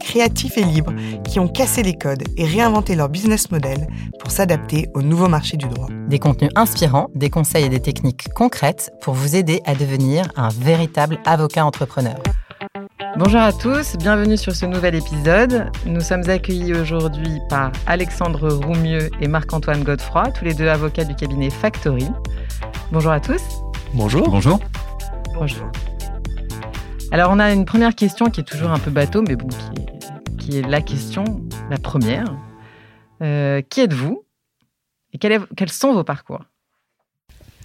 [0.00, 0.92] créatifs et libres
[1.24, 3.86] qui ont cassé les codes et réinventé leur business model
[4.18, 5.88] pour s'adapter au nouveau marché du droit.
[6.08, 10.48] Des contenus inspirants, des conseils et des techniques concrètes pour vous aider à devenir un
[10.48, 12.16] véritable avocat entrepreneur.
[13.16, 15.70] Bonjour à tous, bienvenue sur ce nouvel épisode.
[15.84, 21.14] Nous sommes accueillis aujourd'hui par Alexandre Roumieux et Marc-Antoine Godefroy, tous les deux avocats du
[21.14, 22.06] cabinet Factory.
[22.92, 23.42] Bonjour à tous.
[23.94, 24.28] Bonjour.
[24.30, 24.60] Bonjour.
[25.34, 25.66] Bonjour.
[27.12, 29.82] Alors on a une première question qui est toujours un peu bateau, mais bon, qui
[29.82, 29.89] est
[30.40, 31.24] qui est la question,
[31.70, 32.34] la première.
[33.22, 34.24] Euh, qui êtes-vous
[35.12, 36.40] et quels sont vos parcours?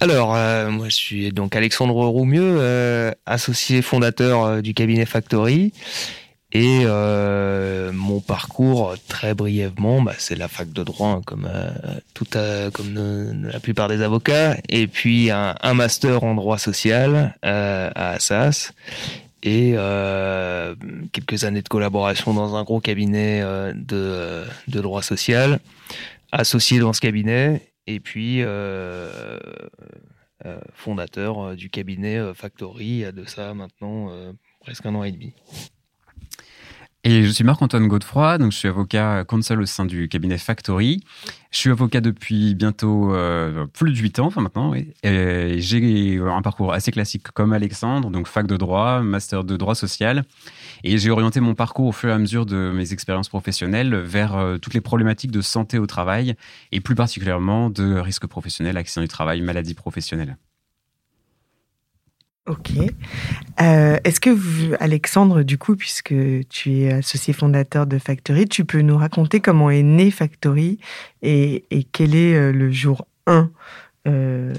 [0.00, 5.72] Alors, euh, moi, je suis donc Alexandre Roumieux, euh, associé fondateur du cabinet Factory.
[6.52, 11.48] Et mon parcours, très brièvement, bah, c'est la fac de droit, hein, comme,
[12.72, 14.56] comme la plupart des avocats.
[14.68, 18.72] Et puis un, un master en droit social à Assas
[19.42, 20.74] et euh,
[21.12, 25.60] quelques années de collaboration dans un gros cabinet euh, de, de, droit social,
[26.32, 29.38] associé dans ce cabinet, et puis euh,
[30.74, 34.10] fondateur du cabinet Factory, de ça maintenant
[34.60, 35.34] presque un an et demi.
[37.08, 41.04] Et je suis Marc-Antoine Godefroy, donc je suis avocat conseil au sein du cabinet Factory.
[41.52, 46.42] Je suis avocat depuis bientôt euh, plus de 8 ans, enfin maintenant, et j'ai un
[46.42, 50.24] parcours assez classique comme Alexandre, donc fac de droit, master de droit social.
[50.82, 54.36] Et j'ai orienté mon parcours au fur et à mesure de mes expériences professionnelles vers
[54.36, 56.34] euh, toutes les problématiques de santé au travail,
[56.72, 60.38] et plus particulièrement de risques professionnels, accidents du travail, maladies professionnelles.
[62.46, 62.70] Ok.
[63.60, 66.14] Euh, est-ce que vous, Alexandre, du coup, puisque
[66.48, 70.78] tu es associé fondateur de Factory, tu peux nous raconter comment est né Factory
[71.22, 73.50] et, quel est euh, le jour 1
[74.06, 74.54] euh,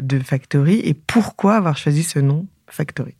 [0.00, 3.14] de Factory et pourquoi avoir choisi ce nom Factory?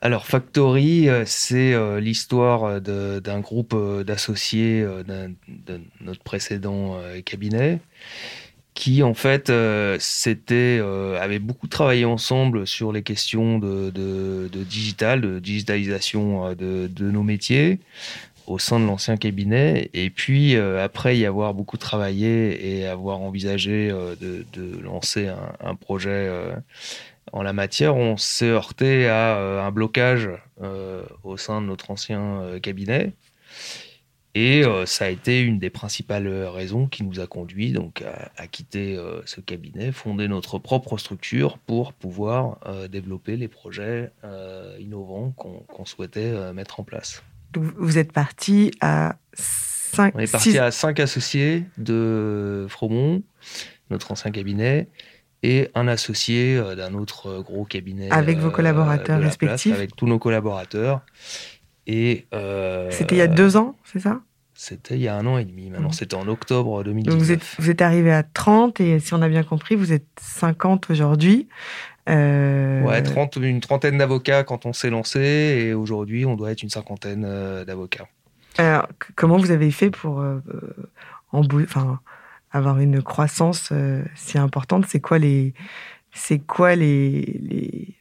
[0.00, 7.80] Alors Factory, c'est l'histoire d'un groupe d'associés de notre précédent cabinet
[8.74, 9.98] qui en fait euh,
[10.50, 16.54] euh, avait beaucoup travaillé ensemble sur les questions de, de, de digital, de digitalisation euh,
[16.54, 17.80] de, de, nos métiers
[18.46, 19.90] au sein de l'ancien cabinet.
[19.94, 25.76] Et puis après y avoir beaucoup travaillé et avoir envisagé de, de, lancer un, un
[25.76, 26.28] projet
[27.32, 30.30] en la matière, on s'est heurté à un blocage
[31.22, 33.12] au sein de notre ancien cabinet
[34.34, 38.04] et euh, ça a été une des principales raisons qui nous a conduit donc
[38.36, 44.12] à, quitter euh, ce cabinet, fonder notre propre structure pour pouvoir euh, développer les projets
[44.78, 47.22] innovants qu'on souhaitait mettre en place.
[47.52, 53.22] Donc vous êtes parti à 5 On est parti à cinq associés de Fromont,
[53.90, 54.86] notre ancien cabinet,
[55.42, 58.10] et un associé d'un autre gros cabinet.
[58.10, 61.00] Avec vos collaborateurs respectifs Avec tous nos collaborateurs.
[62.34, 64.20] Euh, c'était il y a deux ans, c'est ça?
[64.54, 65.70] C'était il y a un an et demi.
[65.70, 65.92] Maintenant, mmh.
[65.92, 67.18] c'était en octobre 2019.
[67.18, 70.06] vous êtes, vous êtes arrivé à 30 et si on a bien compris, vous êtes
[70.20, 71.48] 50 aujourd'hui.
[72.08, 72.82] Euh...
[72.82, 76.68] Ouais, 30, une trentaine d'avocats quand on s'est lancé et aujourd'hui, on doit être une
[76.68, 78.08] cinquantaine euh, d'avocats.
[78.58, 78.86] Alors,
[79.16, 80.40] comment vous avez fait pour euh,
[82.52, 83.72] avoir une croissance
[84.14, 84.84] si importante?
[84.88, 85.54] C'est quoi les,
[86.12, 87.94] c'est quoi les, les,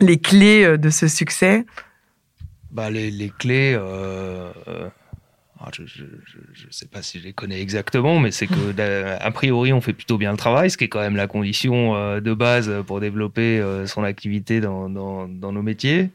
[0.00, 1.66] les clés de ce succès?
[2.74, 4.88] Bah, les, les clés, euh, euh
[5.60, 8.74] ah, je ne sais pas si je les connais exactement, mais c'est que
[9.20, 11.94] a priori on fait plutôt bien le travail, ce qui est quand même la condition
[11.94, 16.10] euh, de base pour développer son activité dans, dans, dans nos métiers.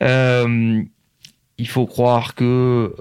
[0.00, 2.94] Il faut croire que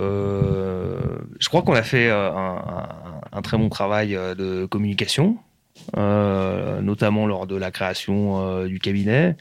[1.40, 2.90] je crois qu'on a fait un, un,
[3.32, 5.38] un, très bon travail de communication,
[5.96, 9.38] notamment lors de la création du cabinet.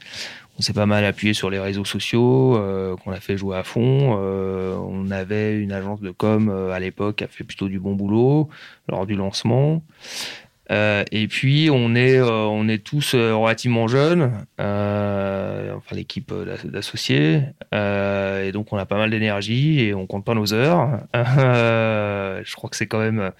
[0.61, 3.63] On s'est pas mal appuyé sur les réseaux sociaux, euh, qu'on a fait jouer à
[3.63, 4.19] fond.
[4.21, 7.79] Euh, on avait une agence de com euh, à l'époque qui a fait plutôt du
[7.79, 8.47] bon boulot
[8.87, 9.81] lors du lancement.
[10.69, 16.31] et puis on est on est tous relativement jeunes, enfin l'équipe
[16.65, 17.41] d'associés,
[17.73, 20.99] et donc on a pas mal d'énergie et on compte pas nos heures.
[21.15, 23.31] je crois que c'est quand même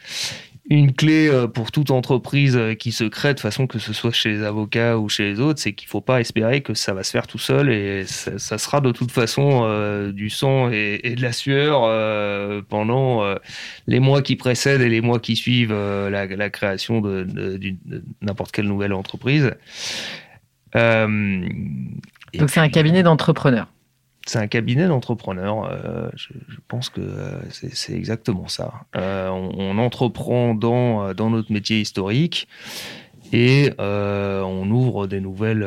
[0.70, 4.12] une clé euh, pour toute entreprise euh, qui se crée, de façon que ce soit
[4.12, 6.94] chez les avocats ou chez les autres, c'est qu'il ne faut pas espérer que ça
[6.94, 11.16] va se faire tout seul et ça, sera de toute façon euh, du sang et,
[11.16, 11.82] de la sueur
[12.66, 13.24] pendant
[13.88, 17.28] les mois qui précèdent et les mois qui suivent la, création de,
[18.22, 19.52] n'importe quelle nouvelle entreprise.
[20.74, 23.68] Donc c'est un cabinet d'entrepreneurs
[24.26, 25.70] c'est un cabinet d'entrepreneurs.
[25.72, 26.34] Euh, je,
[26.68, 28.74] pense que euh, c'est exactement ça.
[28.96, 32.48] Euh, on, entreprend dans, notre métier historique
[33.34, 35.66] et on ouvre des nouvelles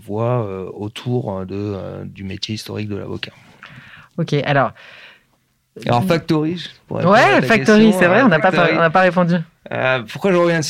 [0.00, 3.32] voies autour du métier historique de l'avocat.
[4.18, 4.72] Ok, alors.
[5.86, 6.68] Alors, Factory.
[6.90, 9.36] Ouais, Factory, c'est vrai, on n'a pas, pas répondu.
[9.72, 10.60] Euh, pourquoi je reviens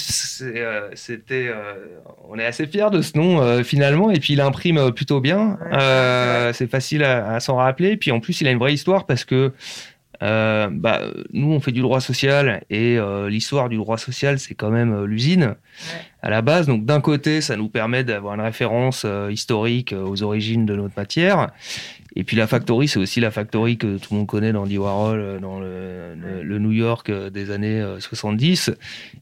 [0.42, 1.74] euh, C'était, euh,
[2.28, 5.58] on est assez fiers de ce nom finalement, et puis il imprime plutôt bien.
[6.52, 7.90] c'est facile à, s'en rappeler.
[7.90, 9.52] Et puis en plus, il a une vraie histoire parce que
[10.20, 11.00] bah,
[11.32, 12.98] nous, on fait du droit social et
[13.28, 15.54] l'histoire du droit social, c'est quand même l'usine
[16.22, 16.66] à la base.
[16.66, 21.48] Donc d'un côté, ça nous permet d'avoir une référence historique aux origines de notre matière.
[22.16, 24.78] Et puis la factory, c'est aussi la factory que tout le monde connaît dans Andy
[24.78, 28.68] Warhol, euh, dans le, New York euh, des années 70.
[28.68, 28.74] Euh,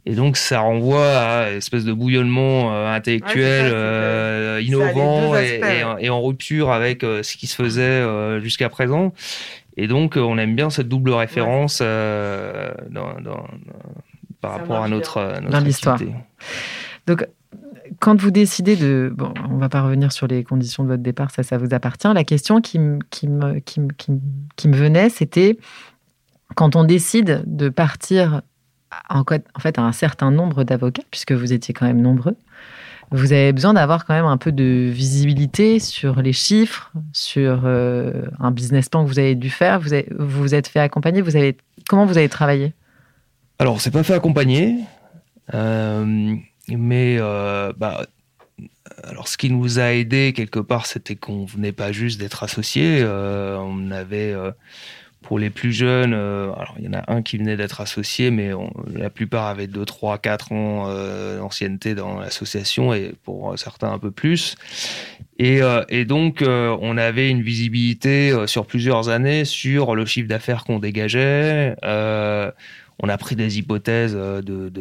[0.04, 7.00] et donc ça renvoie à une espèce de bouillonnement intellectuel innovant et, en rupture avec
[7.02, 9.14] ce qui se faisait jusqu'à présent.
[9.76, 13.14] Et donc on aime bien cette double référence dans,
[14.40, 15.98] par rapport à notre, notre dans l'histoire.
[17.06, 17.26] Donc
[18.02, 19.12] quand vous décidez de...
[19.14, 22.12] Bon, on va pas revenir sur les conditions de votre départ, ça, ça vous appartient.
[22.12, 22.98] La question qui, me,
[24.64, 25.56] venait, c'était
[26.56, 28.42] quand on décide de partir
[29.08, 29.22] en,
[29.60, 32.34] fait à un certain nombre d'avocats, puisque vous étiez quand même nombreux,
[33.12, 38.24] vous avez besoin d'avoir quand même un peu de visibilité sur les chiffres, sur euh,
[38.40, 39.78] un business plan que vous avez dû faire.
[39.78, 41.22] Vous vous, êtes fait accompagner.
[41.22, 41.56] Vous avez
[41.88, 42.74] comment vous avez travaillé?
[43.60, 44.80] Alors, on s'est pas fait accompagner.
[45.54, 46.34] Euh,
[46.68, 48.06] mais euh, bah,
[49.04, 53.00] alors, ce qui nous a aidé quelque part, c'était qu'on venait pas juste d'être associés.
[53.00, 54.52] Euh, on avait, euh,
[55.22, 58.50] pour les plus jeunes, alors il y en a un qui venait d'être associé, mais
[58.92, 60.92] la plupart avaient 2, 3, 4 ans
[61.36, 64.56] d'ancienneté dans l'association et pour certains un peu plus.
[65.38, 70.80] Et, et donc, on avait une visibilité sur plusieurs années sur le chiffre d'affaires qu'on
[70.80, 71.76] dégageait.
[71.84, 74.72] on a pris des hypothèses de,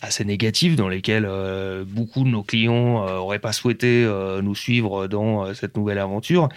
[0.00, 4.04] assez négatives dans lesquelles euh, beaucoup de nos clients n'auraient euh, pas souhaité
[4.42, 6.48] nous suivre dans cette nouvelle aventure.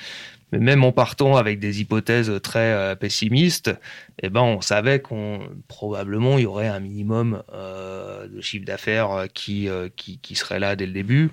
[0.51, 3.71] Mais même en partant avec des hypothèses très pessimistes,
[4.23, 9.69] eh ben, on savait qu'on probablement il y aurait un minimum de chiffre d'affaires qui,
[9.95, 11.29] qui, qui, serait là dès le début.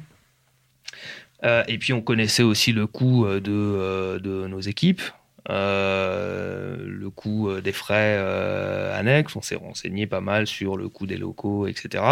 [1.43, 5.00] et puis on connaissait aussi le coût de, de nos équipes.
[5.48, 10.88] Euh, le coût euh, des frais euh, annexes, on s'est renseigné pas mal sur le
[10.88, 12.02] coût des locaux, etc.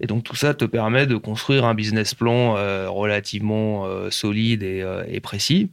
[0.00, 2.52] Et donc tout ça te permet de construire un business plan
[2.92, 5.70] relativement solide et, précis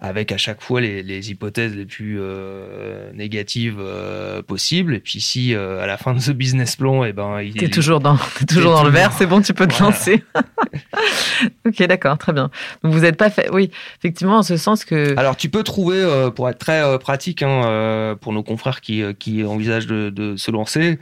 [0.00, 4.94] avec à chaque fois les, hypothèses les plus euh, négatives euh, possibles.
[4.94, 7.62] Et puis si euh, à la fin de ce business plan, et eh ben, il
[7.62, 10.24] es toujours dans, es toujours dans le vert, c'est bon, tu peux te lancer.
[11.66, 12.50] ok, d'accord, très bien.
[12.82, 15.14] Donc vous n'êtes pas fait, oui, effectivement, en ce sens que.
[15.18, 19.86] Alors tu peux trouver, pour être très pratique, hein, pour nos confrères qui, qui envisagent
[19.86, 20.98] de, de se lancer,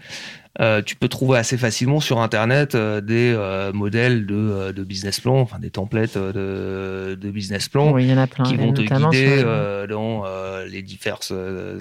[0.61, 5.21] euh, tu peux trouver assez facilement sur Internet euh, des euh, modèles de, de, business
[5.21, 8.73] plan, enfin des templates de, de business plan oui, y en a plein, qui vont
[8.73, 9.45] te guider
[9.89, 10.25] dans
[10.65, 11.33] les diverses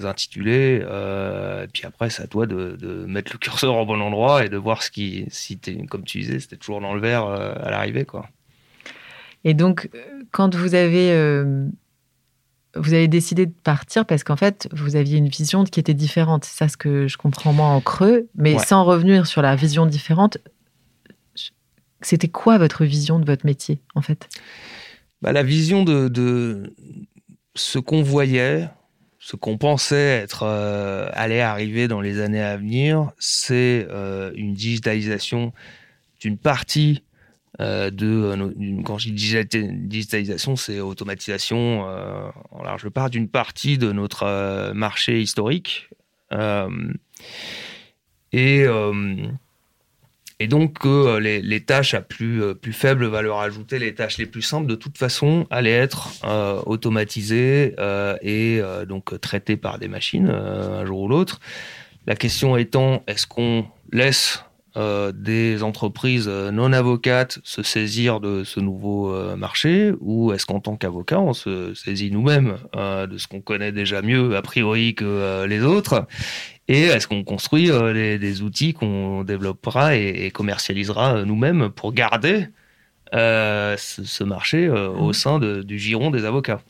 [0.04, 0.76] intitulés.
[0.76, 4.48] et puis après, c'est à toi de, de, mettre le curseur au bon endroit et
[4.48, 7.70] de voir ce qui, si es, comme tu disais, c'était toujours dans le vert à
[7.70, 8.04] l'arrivée.
[8.04, 8.28] quoi.
[9.44, 9.90] Et donc,
[10.30, 11.10] quand vous avez
[12.78, 16.44] vous avez décidé de partir parce qu'en fait, vous aviez une vision qui était différente.
[16.44, 18.28] C'est ça ce que je comprends moi en creux.
[18.34, 20.38] Mais sans revenir sur la vision différente,
[22.00, 24.28] c'était quoi votre vision de votre métier, en fait?
[25.22, 26.72] Bah, La vision de,
[27.54, 28.68] ce qu'on voyait,
[29.18, 34.54] ce qu'on pensait être euh, allait arriver dans les années à venir, c'est euh, une
[34.54, 35.52] digitalisation
[36.20, 37.02] d'une partie
[37.60, 43.90] de, euh, quand je dis digitalisation, c'est automatisation euh, en large part d'une partie de
[43.90, 45.90] notre marché historique.
[48.32, 48.66] et,
[50.40, 54.26] et donc que les, les, tâches à plus, plus faible valeur ajoutée, les tâches les
[54.26, 56.10] plus simples, de toute façon, allaient être
[56.66, 57.74] automatisées
[58.22, 61.40] et donc traitées par des machines un jour ou l'autre.
[62.06, 64.44] La question étant, est-ce qu'on laisse
[64.78, 70.46] euh, des entreprises euh, non avocates se saisir de ce nouveau euh, marché ou est-ce
[70.46, 74.94] qu'en tant qu'avocat, on se saisit nous-mêmes de ce qu'on connaît déjà mieux a priori
[74.94, 76.06] que les autres?
[76.68, 82.46] Et est-ce qu'on construit des outils qu'on développera et, commercialisera nous-mêmes pour garder
[83.12, 85.12] ce, marché au mmh.
[85.12, 86.60] sein du giron des avocats?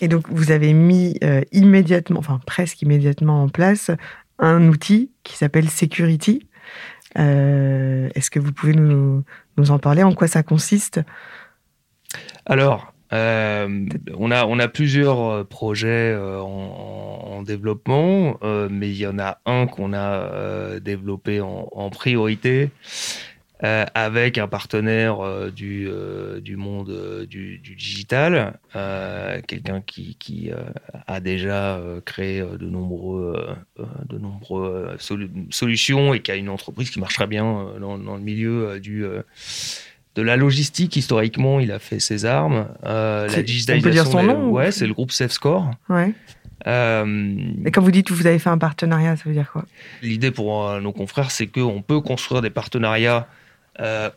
[0.00, 1.14] Et donc, vous avez mis
[1.52, 3.90] immédiatement, enfin presque immédiatement en place
[4.38, 6.47] un outil qui s'appelle Security.
[7.14, 9.24] Est-ce que vous pouvez nous,
[9.56, 10.02] nous en parler?
[10.02, 11.00] En quoi ça consiste?
[12.46, 13.86] Alors, euh,
[14.16, 18.38] on, a, on a plusieurs euh, projets euh, en, développement,
[18.68, 22.70] mais il y en a un qu'on a développé en, priorité
[23.60, 25.18] avec un partenaire
[25.52, 25.88] du,
[26.40, 28.58] du monde du, digital,
[29.46, 30.50] quelqu'un qui, qui
[31.06, 33.56] a déjà créé de nombreux,
[34.08, 34.96] de nombreux
[35.50, 39.04] solutions et qui a une entreprise qui marche très bien dans, dans le milieu du
[40.18, 42.66] de la logistique, historiquement, il a fait ses armes.
[42.84, 43.78] Euh, la digitalisation.
[43.78, 45.70] On peut dire son nom Ouais, c'est le groupe SafeScore.
[45.88, 46.12] Ouais.
[46.66, 49.64] Euh, Et quand vous dites que vous avez fait un partenariat, ça veut dire quoi?
[50.02, 53.28] L'idée pour euh, nos confrères, c'est qu'on peut construire des partenariats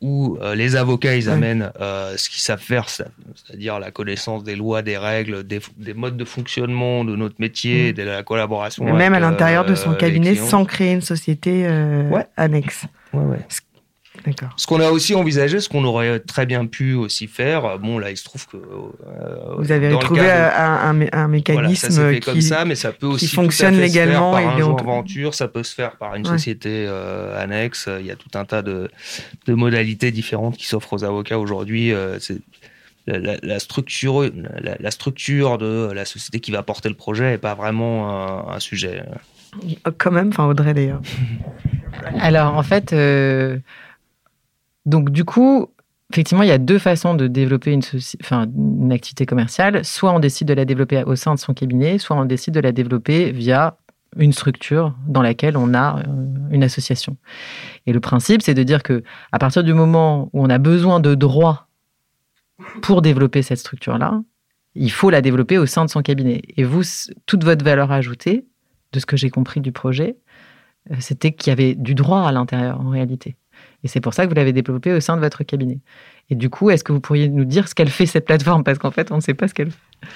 [0.02, 4.98] où les avocats, ils amènent ce qu'ils savent faire, c'est-à-dire la connaissance des lois, des
[4.98, 5.62] règles, des,
[5.94, 7.96] modes de fonctionnement de notre métier, mm.
[7.96, 8.84] de la collaboration.
[8.94, 11.68] même à l'intérieur de son cabinet, sans créer une société
[12.38, 12.86] annexe.
[13.14, 13.46] Ouais, ouais.
[13.50, 13.60] Ce
[14.68, 18.18] qu'on a aussi envisagé, ce qu'on aurait très bien pu aussi faire, bon là il
[18.18, 22.76] se trouve que euh, vous avez trouvé un, un, mécanisme ça qui, comme ça, mais
[22.76, 26.86] ça peut aussi fonctionne légalement par un aventure, ça peut se faire par une société
[26.88, 27.90] euh, annexe.
[28.00, 28.90] Il y a tout un tas de,
[29.48, 31.94] de modalités différentes qui s'offrent aux avocats aujourd'hui.
[31.94, 32.20] Euh,
[33.08, 34.30] la, la, structure,
[34.62, 39.04] la, structure de la société qui va porter le projet n'est pas vraiment un, sujet.
[39.98, 41.02] Quand même, enfin Audrey d'ailleurs.
[42.20, 42.94] Alors en fait.
[44.86, 45.68] Donc, du coup,
[46.12, 49.86] effectivement, il y a deux façons de développer une, activité commerciale.
[49.86, 52.60] Soit on décide de la développer au sein de son cabinet, soit on décide de
[52.60, 53.78] la développer via
[54.18, 56.04] une structure dans laquelle on a euh,
[56.50, 57.16] une association.
[57.86, 61.00] Et le principe, c'est de dire que à partir du moment où on a besoin
[61.00, 61.68] de droits
[62.82, 64.22] pour développer cette structure-là,
[64.76, 66.42] il faut la développer au sein de son cabinet.
[66.58, 66.84] Et vous,
[67.26, 68.46] toute votre valeur ajoutée,
[68.92, 70.18] de ce que j'ai compris du projet,
[70.92, 73.38] euh, c'était qu'il y avait du droit à l'intérieur en réalité.
[73.84, 75.80] Et c'est pour ça que vous l'avez développé au sein de votre cabinet.
[76.30, 78.64] Et du coup, est-ce que vous pourriez nous dire ce qu'elle fait cette plateforme?
[78.64, 80.08] Parce qu'en fait, on ne sait pas ce qu'elle fait.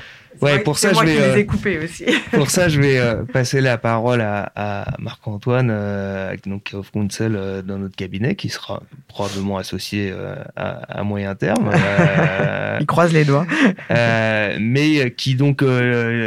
[0.41, 2.05] Ouais, pour ça, je vais, euh, aussi.
[2.31, 7.62] pour ça, je vais euh, passer la parole à, Marc-Antoine, euh, donc of Counsel euh,
[7.62, 10.13] dans notre cabinet, qui sera probablement associé
[10.55, 11.72] à, moyen terme.
[12.79, 13.45] Il croise les doigts.
[13.89, 15.63] mais qui donc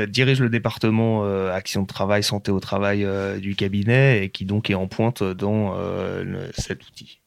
[0.09, 3.07] dirige le département action de travail, santé au travail
[3.40, 5.76] du cabinet et qui donc est en pointe dans
[6.57, 7.21] cet outil.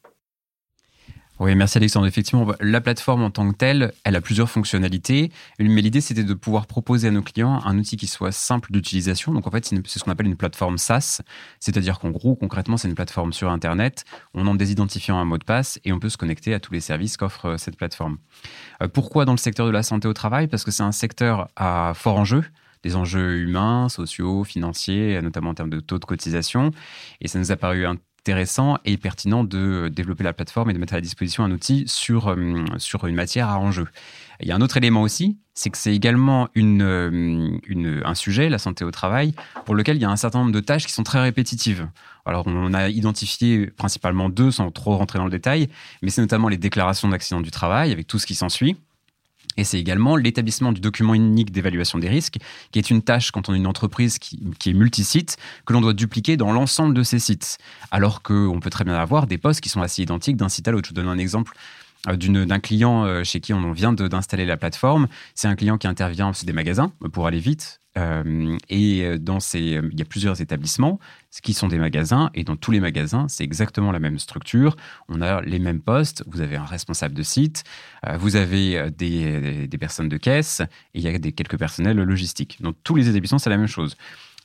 [1.42, 2.06] Oui, merci Alexandre.
[2.06, 5.32] Effectivement, la plateforme en tant que telle, elle a plusieurs fonctionnalités.
[5.58, 9.32] Mais l'idée, c'était de pouvoir proposer à nos clients un outil qui soit simple d'utilisation.
[9.32, 11.20] Donc, en fait, c'est ce qu'on appelle une plateforme SaaS.
[11.58, 14.04] C'est-à-dire qu'en gros, concrètement, c'est une plateforme sur Internet.
[14.34, 16.74] On en des identifiants un mot de passe et on peut se connecter à tous
[16.74, 18.18] les services qu'offre euh, cette plateforme.
[18.80, 20.46] Euh, pourquoi dans le secteur de la santé au travail?
[20.46, 22.44] Parce que c'est un secteur à fort enjeu
[22.84, 26.72] des enjeux humains, sociaux, financiers, notamment en termes de taux de cotisation.
[27.20, 27.86] Et ça nous a paru
[28.22, 31.82] intéressant et pertinent de développer la plateforme et de mettre à la disposition un outil
[31.88, 33.88] sur, euh, sur une matière à enjeu.
[34.40, 38.48] Il y a un autre élément aussi, c'est que c'est également euh, une, un sujet,
[38.48, 40.92] la santé au travail, pour lequel il y a un certain nombre de tâches qui
[40.92, 41.88] sont très répétitives.
[42.24, 45.68] Alors, on a identifié principalement deux sans trop rentrer dans le détail,
[46.00, 48.76] mais c'est notamment les déclarations d'accident du travail avec tout ce qui s'ensuit.
[49.56, 52.38] Et c'est également l'établissement du document unique d'évaluation des risques,
[52.70, 55.80] qui est une tâche quand on est une entreprise qui, qui est multisite, que l'on
[55.80, 57.58] doit dupliquer dans l'ensemble de ces sites.
[57.90, 60.70] Alors qu'on peut très bien avoir des postes qui sont assez identiques d'un site à
[60.70, 60.88] l'autre.
[60.88, 61.52] Je vous donne un exemple
[62.06, 65.08] d'un client euh, chez qui on vient d'installer la plateforme.
[65.34, 67.80] C'est un client qui intervient, c'est des magasins, pour aller vite.
[67.98, 70.98] Euh, et dans ces, il y a plusieurs établissements
[71.42, 74.76] qui sont des magasins, et dans tous les magasins, c'est exactement la même structure.
[75.08, 76.24] On a les mêmes postes.
[76.26, 77.64] Vous avez un responsable de site,
[78.18, 80.60] vous avez des, des, personnes de caisse,
[80.94, 82.58] et il y a des, quelques personnels logistiques.
[82.60, 83.96] Dans tous les établissements, c'est la même chose.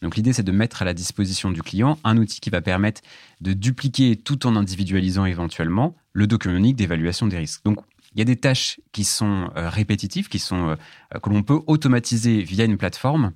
[0.02, 3.02] Donc l'idée, c'est de mettre à la disposition du client un outil qui va permettre
[3.42, 7.64] de dupliquer tout en individualisant éventuellement le document unique d'évaluation des risques.
[7.66, 7.80] Donc
[8.14, 11.62] il y a des tâches qui sont euh, répétitives, qui sont, euh, que l'on peut
[11.68, 13.34] automatiser via une plateforme.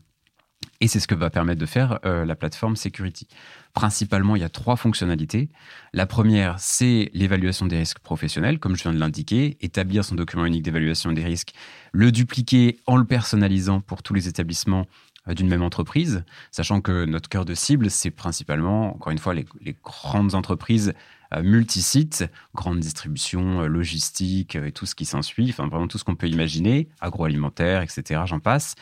[0.80, 3.28] Et c'est ce que va permettre de faire euh, la plateforme Security.
[3.74, 5.50] Principalement, il y a trois fonctionnalités.
[5.94, 10.46] La première, c'est l'évaluation des risques professionnels, comme je viens de l'indiquer, établir son document
[10.46, 11.54] unique d'évaluation des risques,
[11.92, 17.06] le dupliquer en le personnalisant pour tous les établissements euh, d'une même entreprise, sachant que
[17.06, 19.46] notre cœur de cible, c'est principalement, encore une fois, les,
[19.84, 20.94] grandes entreprises
[21.34, 22.26] euh, multisites,
[22.56, 26.28] grandes distributions, euh, logistiques et tout ce qui s'ensuit, enfin vraiment tout ce qu'on peut
[26.28, 28.76] imaginer, agroalimentaire, etc., j'en passe.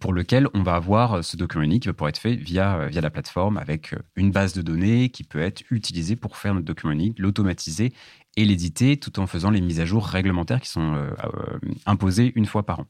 [0.00, 3.00] pour lequel on va avoir ce document unique qui va pouvoir être fait via, via
[3.00, 6.92] la plateforme avec une base de données qui peut être utilisée pour faire notre document
[6.92, 7.92] unique, l'automatiser
[8.36, 10.96] et l'éditer tout en faisant les mises à jour réglementaires qui sont
[11.86, 12.86] imposées une fois par an.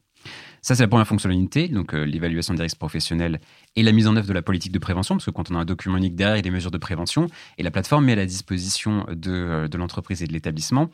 [0.63, 3.41] Ça, c'est la première fonctionnalité, donc euh, l'évaluation des risques professionnels
[3.75, 5.57] et la mise en œuvre de la politique de prévention, parce que quand on a
[5.57, 7.27] un document unique derrière, il y a des mesures de prévention,
[7.57, 10.91] et la plateforme met à la disposition de, euh, l'entreprise et de l'établissement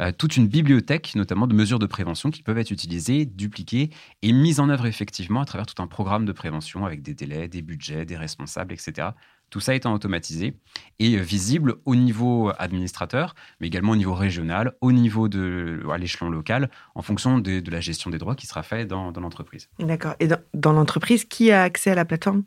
[0.00, 3.90] euh, toute une bibliothèque, notamment de mesures de prévention qui peuvent être utilisées, dupliquées
[4.22, 7.48] et mises en œuvre effectivement à travers tout un programme de prévention avec des délais,
[7.48, 9.10] des budgets, des responsables, etc
[9.50, 10.54] tout ça étant automatisé
[10.98, 16.30] et visible au niveau administrateur, mais également au niveau régional, au niveau de à l'échelon
[16.30, 19.68] local, en fonction de, la gestion des droits qui sera fait dans, l'entreprise.
[19.78, 20.14] D'accord.
[20.20, 22.44] Et dans, l'entreprise, qui a accès à la plateforme?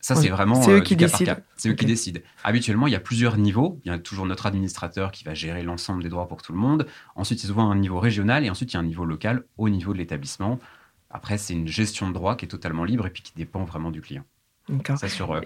[0.00, 1.36] Ça, c'est vraiment eux euh, qui décident.
[1.56, 2.20] C'est eux qui décident.
[2.44, 3.80] Habituellement, il y a plusieurs niveaux.
[3.84, 6.58] Il y a toujours notre administrateur qui va gérer l'ensemble des droits pour tout le
[6.58, 6.86] monde.
[7.16, 9.04] Ensuite, il y a souvent un niveau régional et ensuite, il y a un niveau
[9.04, 10.60] local au niveau de l'établissement.
[11.10, 13.90] Après, c'est une gestion de droit qui est totalement libre et puis qui dépend vraiment
[13.90, 14.24] du client.
[14.68, 14.98] D'accord.
[14.98, 15.40] Ça, sur, euh,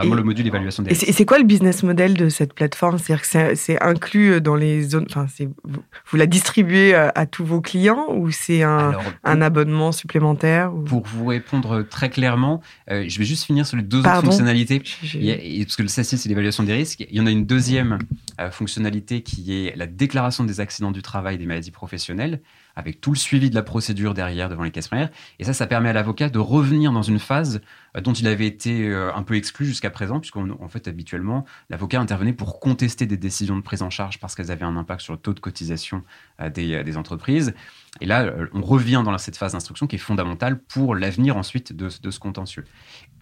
[0.00, 2.98] Vraiment le module d'évaluation des Et c'est quoi le business model de cette plateforme?
[2.98, 5.06] C'est-à-dire que c'est inclus dans les zones.
[5.08, 5.26] Enfin,
[5.64, 8.92] vous, vous, la distribuez à, tous vos clients ou c'est un,
[9.24, 12.60] un, abonnement supplémentaire Pour vous répondre très clairement,
[12.90, 14.80] euh, je vais juste finir sur les deux autres fonctionnalités.
[14.80, 17.06] parce que le SACI, c'est l'évaluation des risques.
[17.08, 17.98] Il y en a une deuxième
[18.40, 22.40] euh, fonctionnalité qui est la déclaration des accidents du travail et des maladies professionnelles
[22.76, 25.08] avec tout le suivi de la procédure derrière devant les caisses premières.
[25.38, 27.62] Et ça, ça permet à l'avocat de revenir dans une phase
[27.96, 32.00] euh, dont il avait été euh, un peu exclu jusqu'à présent, puisqu'en fait, habituellement, l'avocat
[32.00, 35.14] intervenait pour contester des décisions de prise en charge parce qu'elles avaient un impact sur
[35.14, 36.02] le taux de cotisation
[36.40, 37.54] euh, des, des entreprises.
[38.02, 41.88] Et là, on revient dans cette phase d'instruction qui est fondamentale pour l'avenir ensuite de,
[42.02, 42.64] de, ce contentieux.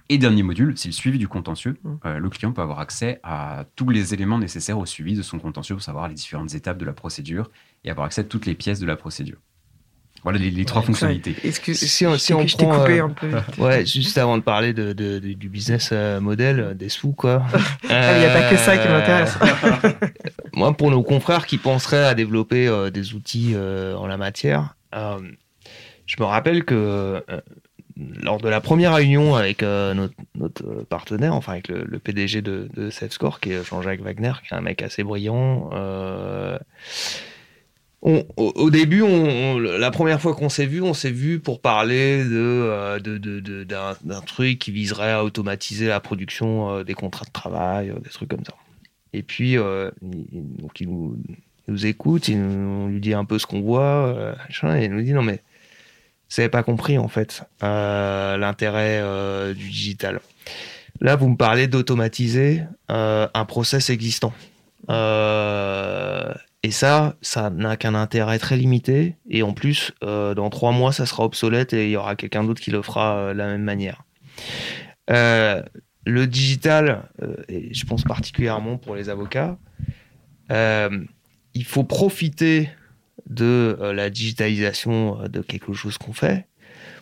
[0.09, 1.79] Et dernier module, c'est le suivi du contentieux.
[1.85, 2.17] Mmh.
[2.17, 5.77] le client peut avoir accès à tous les éléments nécessaires au suivi de son contentieux
[5.77, 7.51] pour savoir les différentes étapes de la procédure
[7.85, 9.39] et avoir accès à toutes les pièces de la procédure.
[10.25, 11.35] Voilà les, trois fonctionnalités.
[11.53, 13.31] si on, si on prend, coupé euh, un peu.
[13.59, 17.45] ouais, juste avant de parler de, du business euh, model, euh, des sous, quoi.
[17.83, 19.39] Il n'y a pas que ça qui m'intéresse.
[20.55, 26.25] Moi, pour nos confrères qui penseraient à développer des outils en la matière, je me
[26.25, 27.23] rappelle que
[28.23, 32.89] lors de la première réunion avec notre, notre, partenaire, enfin avec le, PDG de, de
[32.89, 35.71] SafeScore, qui est Jean-Jacques Wagner, qui est un mec assez brillant,
[38.05, 39.03] au, début,
[39.79, 44.73] la première fois qu'on s'est vu, on s'est vu pour parler euh, d'un, truc qui
[44.73, 48.53] viserait à automatiser la production euh, des contrats de travail, euh, des trucs comme ça.
[49.15, 49.59] Et puis, il,
[50.59, 51.17] donc il nous,
[51.69, 55.13] nous écoute, il on lui dit un peu ce qu'on voit, et il nous dit
[55.13, 55.41] non mais
[56.29, 59.03] vous n'avez pas compris en fait l'intérêt
[59.55, 60.21] du digital.
[61.01, 64.35] Là, vous me parlez d'automatiser un process existant.
[66.65, 69.17] Et ça, ça n'a qu'un intérêt très limité.
[69.29, 72.43] Et en plus, euh, dans trois mois, ça sera obsolète et il y aura quelqu'un
[72.43, 74.03] d'autre qui le fera euh, de la même manière.
[75.11, 75.63] Euh,
[76.07, 77.03] le digital,
[77.49, 79.59] et je pense particulièrement pour les avocats,
[80.51, 82.71] il faut profiter
[83.29, 86.47] de la digitalisation de quelque chose qu'on fait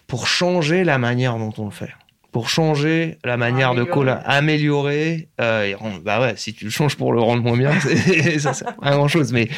[0.08, 1.92] pour changer la manière dont on le fait
[2.32, 6.96] pour changer la manière de coller, améliorer euh, et bah ouais, si tu le changes
[6.96, 7.78] pour le rendre moins bien,
[8.38, 9.48] ça sert pas grand chose, mais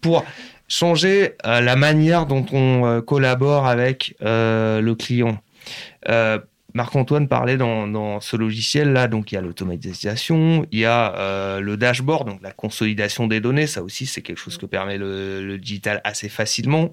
[0.00, 0.24] pour
[0.66, 5.38] changer euh, la manière dont on euh, collabore avec le client.
[6.76, 12.26] Marc-Antoine parlait dans, ce logiciel-là, donc il y a l'automatisation, il y a le dashboard,
[12.26, 16.00] donc la consolidation des données, ça aussi c'est quelque chose que permet le, le digital
[16.02, 16.90] assez facilement.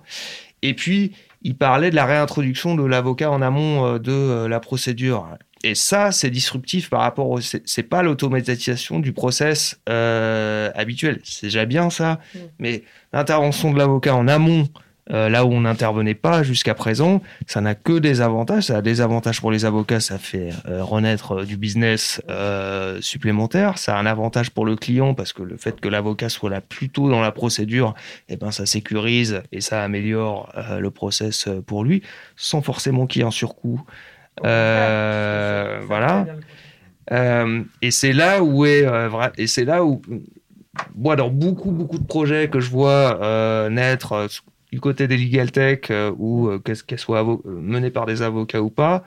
[0.61, 4.59] Et puis, il parlait de la réintroduction de l'avocat en amont euh, de euh, la
[4.59, 5.27] procédure.
[5.63, 7.39] Et ça, c'est disruptif par rapport au.
[7.39, 11.19] C'est pas l'automatisation du process euh, habituel.
[11.23, 12.39] C'est déjà bien ça, mm.
[12.59, 14.67] mais l'intervention de l'avocat en amont
[15.11, 18.63] euh, là où on n'intervenait pas jusqu'à présent, ça n'a que des avantages.
[18.65, 22.21] Ça a des avantages pour les avocats, ça fait euh, renaître euh, du business
[23.01, 23.77] supplémentaire.
[23.77, 26.61] Ça a un avantage pour le client parce que le fait que l'avocat soit là
[26.61, 27.93] plus tôt dans la procédure,
[28.29, 32.01] eh ben, ça sécurise et ça améliore le process pour lui,
[32.35, 33.81] sans forcément qu'il y ait un surcoût.
[34.41, 36.25] voilà.
[37.81, 38.85] et c'est là où est
[39.37, 40.01] et c'est là où
[40.95, 44.27] moi dans beaucoup beaucoup de projets que je vois naître
[44.71, 48.61] du côté des legal tech euh, ou euh, qu'elle soit euh, menée par des avocats
[48.61, 49.03] ou pas,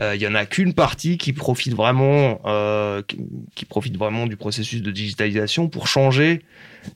[0.00, 2.40] il y en a qu'une partie qui profite vraiment,
[3.54, 6.40] qui, profite vraiment du processus de digitalisation pour changer,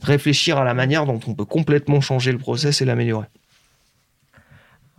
[0.01, 3.27] réfléchir à la manière dont on peut complètement changer le process et l'améliorer.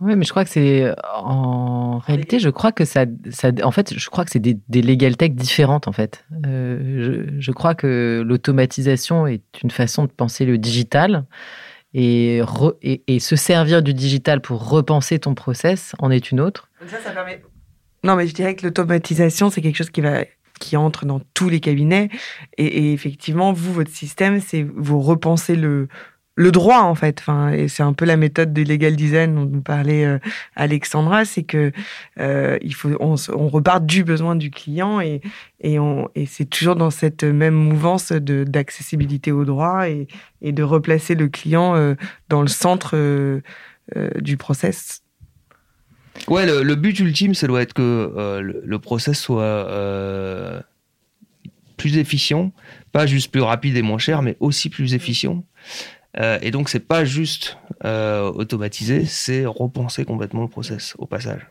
[0.00, 3.98] Oui, mais je crois que c'est en réalité, je crois que ça, ça en fait,
[3.98, 6.24] je crois que c'est des, legal tech différentes en fait.
[6.30, 11.24] je crois que l'automatisation est une façon de penser le digital
[11.94, 12.42] et,
[12.82, 16.68] et, se servir du digital pour repenser ton process en est une autre.
[16.86, 17.42] Ça, ça permet...
[18.04, 20.24] Non, mais je dirais que l'automatisation, c'est quelque chose qui va
[20.58, 22.10] qui entre dans tous les cabinets.
[22.56, 25.88] Et, effectivement, vous, votre système, c'est vous repensez le,
[26.38, 27.18] le droit en fait.
[27.20, 30.18] Enfin, et c'est un peu la méthode du legal design dont nous parlait euh,
[30.54, 31.72] Alexandra, c'est que
[32.20, 35.20] euh, faut on, repart du besoin du client et
[36.26, 40.06] c'est toujours dans cette même mouvance de d'accessibilité au droit et,
[40.40, 41.94] de replacer le client euh,
[42.28, 42.96] dans le centre
[44.20, 45.02] du process.
[46.28, 49.66] Ouais, le, but ultime, ça doit être que le, process soit
[51.76, 52.52] plus efficient,
[52.92, 55.44] pas juste plus rapide et moins cher, mais aussi plus efficient.
[56.16, 61.46] Euh, et donc, c'est pas juste euh, automatiser, c'est repenser complètement le process au passage.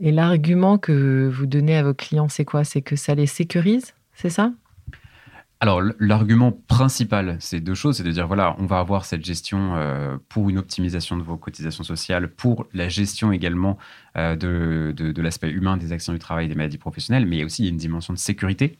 [0.00, 2.64] Et l'argument que vous donnez à vos clients, c'est quoi?
[2.64, 4.52] C'est que ça les sécurise, c'est ça?
[5.60, 7.98] Alors, l'argument principal, c'est deux choses.
[7.98, 11.36] C'est de dire, voilà, on va avoir cette gestion euh, pour une optimisation de vos
[11.36, 13.78] cotisations sociales, pour la gestion également
[14.16, 14.34] de,
[14.96, 17.42] de, de l'aspect humain des actions du travail et des maladies professionnelles, mais il y
[17.42, 18.76] a aussi une dimension de sécurité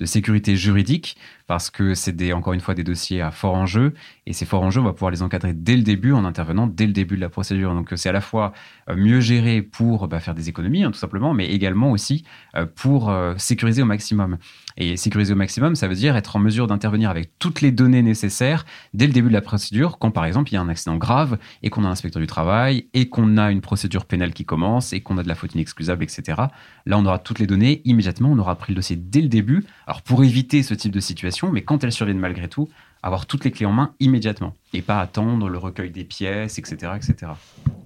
[0.00, 3.94] de sécurité juridique parce que c'est encore une fois des dossiers à fort enjeu
[4.26, 6.86] et ces forts enjeux, on va pouvoir les encadrer dès le début en intervenant dès
[6.86, 7.72] le début de la procédure.
[7.74, 8.52] Donc c'est à la fois
[8.90, 12.24] euh, mieux géré pour bah, faire des économies, hein, tout simplement, mais également aussi
[12.56, 14.38] euh, pour euh, sécuriser au maximum.
[14.78, 18.02] Et sécuriser au maximum, ça veut dire être en mesure d'intervenir avec toutes les données
[18.02, 20.96] nécessaires dès le début de la procédure, quand par exemple il y a un accident
[20.96, 24.44] grave et qu'on a un inspecteur du travail et qu'on a une procédure pénale qui
[24.44, 26.42] commence et qu'on a de la faute inexcusable, etc.
[26.84, 29.64] Là, on aura toutes les données immédiatement, on aura pris le dossier dès le début.
[29.86, 32.68] Alors pour éviter ce type de situation, mais quand elles surviennent malgré tout,
[33.06, 36.92] avoir toutes les clés en main immédiatement et pas attendre le recueil des pièces, etc.
[36.96, 37.32] etc.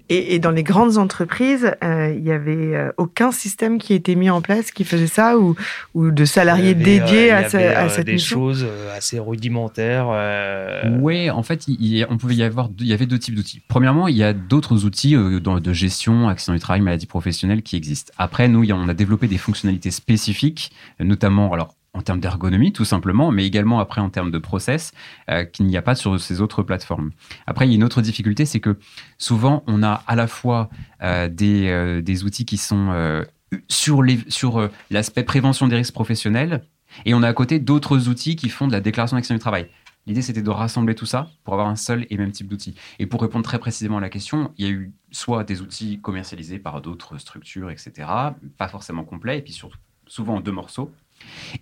[0.09, 4.29] Et, dans les grandes entreprises, euh, il n'y avait euh, aucun système qui était mis
[4.29, 5.55] en place qui faisait ça ou,
[5.93, 10.07] ou de salariés dédiés à, à, cette des choses assez rudimentaires.
[10.99, 13.61] Oui, en fait, il, on pouvait y avoir, il y avait deux types d'outils.
[13.69, 18.11] Premièrement, il y a d'autres outils de gestion, accident du travail, maladie professionnelle qui existent.
[18.17, 23.31] Après, nous, on a développé des fonctionnalités spécifiques, notamment, alors en termes d'ergonomie tout simplement,
[23.31, 24.91] mais également après en termes de process
[25.29, 27.11] euh, qu'il n'y a pas sur ces autres plateformes.
[27.47, 28.77] Après, il y a une autre difficulté, c'est que
[29.17, 30.69] souvent on a à la fois
[31.01, 33.23] euh, des, euh, des, outils qui sont
[33.67, 36.63] sur l'aspect sur, prévention des risques professionnels,
[37.05, 39.67] et on a à côté d'autres outils qui font de la déclaration d'action du travail.
[40.07, 42.73] L'idée, c'était de rassembler tout ça pour avoir un seul et même type d'outil.
[42.97, 45.99] Et pour répondre très précisément à la question, il y a eu soit des outils
[45.99, 48.07] commercialisés par d'autres structures, etc.,
[48.57, 49.59] pas forcément complets, et puis
[50.07, 50.91] souvent en deux morceaux.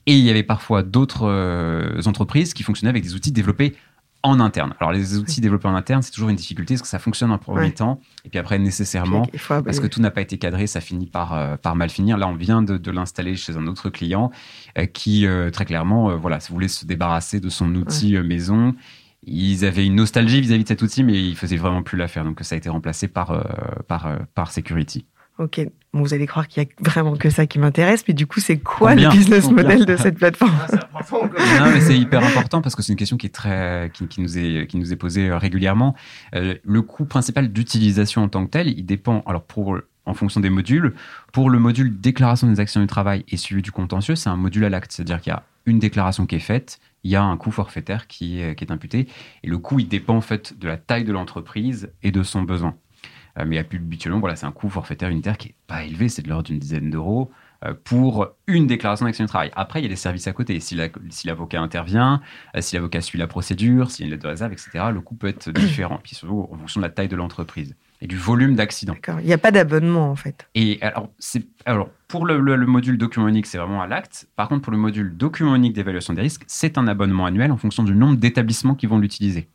[0.05, 3.75] Et il y avait parfois d'autres euh, entreprises qui fonctionnaient avec des outils développés
[4.21, 4.73] en interne.
[4.81, 7.37] Alors les outils développés en interne, c'est toujours une difficulté parce que ça fonctionne en
[7.37, 11.07] premier temps et puis après nécessairement parce que tout n'a pas été cadré, ça finit
[11.07, 12.17] par euh, par mal finir.
[12.17, 14.29] Là, on vient de, l'installer chez un autre client
[14.77, 18.75] euh, qui très clairement voilà, voulait se débarrasser de son outil maison.
[19.23, 22.25] Ils avaient une nostalgie vis-à-vis de cet outil, mais ils faisaient vraiment plus l'affaire.
[22.25, 23.47] Donc ça a été remplacé par
[23.87, 25.05] par par Security.
[25.39, 25.61] Ok,
[25.93, 28.57] vous allez croire qu'il y a vraiment que ça qui m'intéresse, mais du coup, c'est
[28.57, 30.51] quoi le business model de cette plateforme
[31.13, 34.37] Non, mais c'est hyper important parce que c'est une question qui est très, qui, nous
[34.37, 35.95] est, qui nous est posée euh, régulièrement.
[36.35, 39.23] Euh, le coût principal d'utilisation en tant que tel, il dépend.
[39.25, 40.93] Alors pour en fonction des modules.
[41.31, 44.65] Pour le module déclaration des actions du travail et suivi du contentieux, c'est un module
[44.65, 47.37] à l'acte, c'est-à-dire qu'il y a une déclaration qui est faite, il y a un
[47.37, 49.07] coût forfaitaire qui est, qui est imputé,
[49.43, 52.41] et le coût, il dépend en fait de la taille de l'entreprise et de son
[52.41, 52.75] besoin.
[53.37, 56.29] Euh, mais habituellement, voilà, c'est un coût forfaitaire unitaire qui n'est pas élevé, c'est de
[56.29, 57.31] l'ordre d'une dizaine d'euros
[57.65, 59.51] euh, pour une déclaration d'action de travail.
[59.55, 60.59] Après, il y a des services à côté.
[60.59, 60.75] Si
[61.25, 62.21] l'avocat intervient,
[62.55, 65.01] euh, si l'avocat suit la procédure, s'il y a une lettre de réserve, etc., le
[65.01, 68.15] coût peut être différent, puis surtout en fonction de la taille de l'entreprise et du
[68.15, 68.93] volume d'accidents.
[68.93, 69.19] D'accord.
[69.19, 70.47] Il n'y a pas d'abonnement, en fait.
[70.55, 71.09] Et alors,
[71.65, 74.29] alors pour le, le, module document unique, c'est vraiment à l'acte.
[74.37, 77.57] Par contre, pour le module document unique d'évaluation des risques, c'est un abonnement annuel en
[77.57, 79.49] fonction du nombre d'établissements qui vont l'utiliser.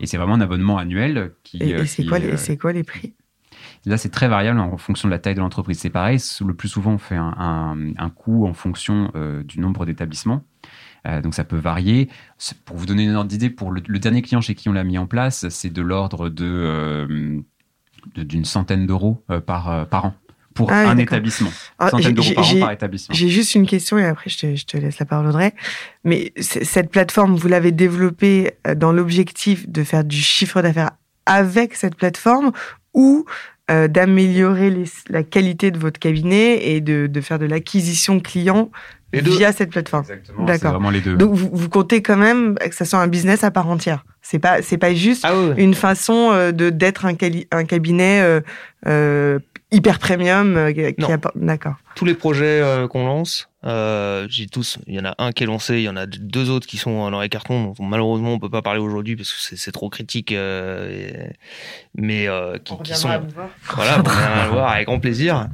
[0.00, 1.62] Et c'est vraiment un abonnement annuel qui.
[1.62, 3.14] Et, euh, c'est quoi, euh, quoi, les prix?
[3.86, 5.78] Là, c'est très variable en fonction de la taille de l'entreprise.
[5.78, 9.86] C'est pareil, le plus souvent, on fait un, un, coût en fonction euh, du nombre
[9.86, 10.42] d'établissements.
[11.22, 12.08] donc ça peut varier.
[12.64, 14.98] Pour vous donner une ordre d'idée, pour le, dernier client chez qui on l'a mis
[14.98, 17.42] en place, c'est de l'ordre de,
[18.16, 20.14] d'une centaine d'euros par, par an
[20.58, 21.50] pour ah un établissement.
[21.78, 23.14] Ah, Centaines d'euros par an par établissement.
[23.14, 25.54] J'ai juste une question et après je te, je te laisse la parole Audrey.
[26.02, 30.90] Mais cette plateforme, vous l'avez développée euh, dans l'objectif de faire du chiffre d'affaires
[31.26, 32.50] avec cette plateforme
[32.92, 33.24] ou
[33.70, 34.74] euh, d'améliorer
[35.08, 38.70] la qualité de votre cabinet et de, de faire de l'acquisition client
[39.12, 40.02] via cette plateforme?
[40.02, 40.44] Exactement.
[40.44, 40.72] D'accord.
[40.72, 41.16] Vraiment les deux.
[41.16, 44.04] Donc vous, vous, comptez quand même que ça soit un business à part entière.
[44.22, 47.14] C'est pas c'est pas juste ah une façon euh, de d'être un,
[47.52, 48.42] un cabinet
[48.86, 49.38] euh,
[49.70, 50.56] hyper premium.
[50.56, 50.92] Euh,
[51.34, 51.76] D'accord.
[51.94, 53.48] Tous les projets euh, qu'on lance,
[54.28, 56.50] j'ai tous, il y en a un qui est lancé, il y en a deux
[56.50, 57.74] autres qui sont dans les cartons.
[57.78, 60.34] Dont malheureusement, on peut pas parler aujourd'hui parce que c'est trop critique,
[61.94, 62.28] mais
[62.64, 63.08] qui, qui sont.
[63.74, 65.48] Voilà, on va le voir avec grand plaisir.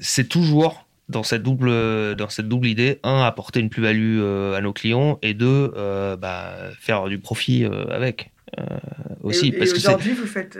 [0.00, 4.20] c'est toujours dans cette double dans cette double idée un apporter une plus-value
[4.54, 5.72] à nos clients et deux
[6.20, 8.32] bah, faire du profit avec
[9.22, 10.58] aussi et, aujourd'hui vous faites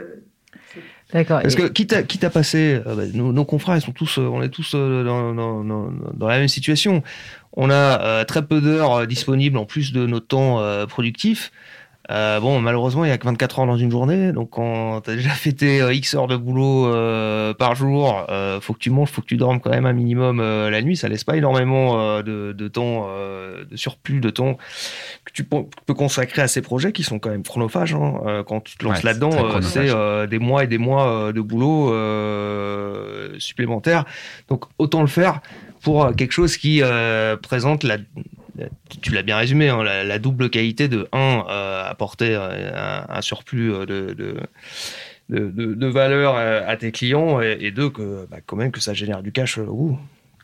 [1.13, 1.41] D'accord.
[1.41, 4.23] Parce que quitte à, quitte à passer, euh, bah, nos, confrères, ils sont tous, euh,
[4.23, 7.01] on est tous euh, dans, dans, dans, dans, la même situation.
[7.53, 11.51] On a très peu d'heures disponibles en plus de notre temps productif.
[12.09, 15.15] Euh, bon, malheureusement, il y a que 24 heures dans une journée, donc quand t'as
[15.15, 18.25] déjà tes euh, X heures de boulot euh, par jour,
[18.61, 20.95] faut que tu manges, faut que tu dormes quand même un minimum la nuit.
[20.95, 24.57] Ça laisse pas énormément de, de, temps, de surplus de temps
[25.25, 27.93] que tu peux consacrer à ces projets qui sont quand même chronophages.
[27.93, 28.43] Hein.
[28.47, 31.93] quand tu te lances là-dedans, c'est des mois et des mois de boulot
[33.39, 34.05] supplémentaires.
[34.47, 35.41] Donc autant le faire
[35.81, 36.81] pour quelque chose qui
[37.41, 37.97] présente la
[39.01, 43.73] tu l'as bien résumé, hein, la, double qualité de un, euh, apporter euh, un, surplus
[43.73, 44.13] euh, de,
[45.29, 49.21] de, de, valeur à tes clients et, deux, que, bah, quand même que ça génère
[49.21, 49.59] du cash.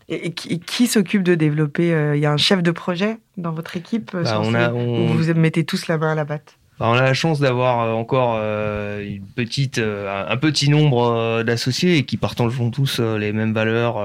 [0.10, 4.12] Et, qui, s'occupe de développer Il y a un chef de projet dans votre équipe
[4.14, 6.58] bah, on vous mettez tous la main à la batte?
[6.90, 12.04] On a la chance d'avoir euh, encore euh, une petite, euh, un petit nombre d'associés
[12.04, 14.02] qui partagent tous les mêmes valeurs,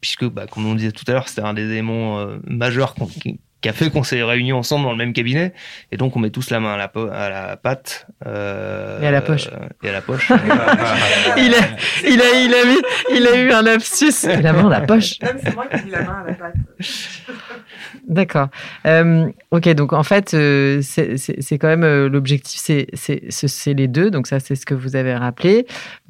[0.00, 3.72] puisque, bah, comme on disait tout à l'heure, c'était un des éléments majeurs qui a
[3.72, 5.52] fait qu'on s'est réunis ensemble dans le même cabinet.
[5.90, 8.06] Et donc, on met tous la main à la, à la patte.
[8.26, 9.48] Euh, et à la poche.
[9.82, 10.30] et à la poche.
[11.36, 11.58] il, a,
[12.06, 12.82] il, a, il, a eu,
[13.16, 14.26] il a eu un lapsus.
[14.26, 15.18] la main à la poche.
[15.20, 16.54] C'est moi qui ai la main à la patte.
[18.08, 18.48] D'accord.
[18.86, 24.10] Euh, ok, donc en fait, euh, c'est quand même euh, l'objectif, c'est les deux.
[24.10, 25.66] Donc ça, c'est ce que vous avez rappelé.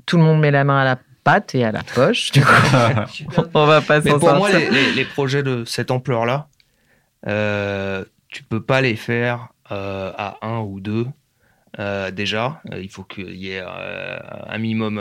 [0.06, 2.30] Tout le monde met la main à la patte et à la poche.
[2.32, 2.52] Du coup,
[3.54, 6.48] on va pas s'en Pour moi, les, les projets de cette ampleur-là,
[7.26, 11.06] euh, tu peux pas les faire euh, à un ou deux.
[11.78, 15.00] Euh, déjà, il faut qu'il y ait un minimum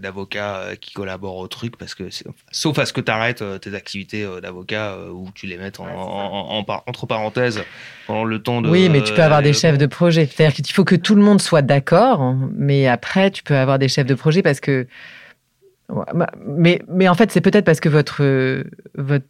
[0.00, 2.04] d'avocats qui collaborent au truc, parce que
[2.50, 7.06] sauf à ce que tu arrêtes tes activités d'avocat ou tu les mettes en, entre
[7.06, 7.62] parenthèses
[8.06, 8.70] pendant le temps de.
[8.70, 10.26] Oui, mais tu peux avoir des chefs de projet.
[10.26, 13.88] C'est-à-dire qu'il faut que tout le monde soit d'accord, mais après, tu peux avoir des
[13.88, 14.86] chefs de projet parce que.
[16.46, 18.22] Mais, mais en fait, c'est peut-être parce que votre,
[18.94, 19.26] votre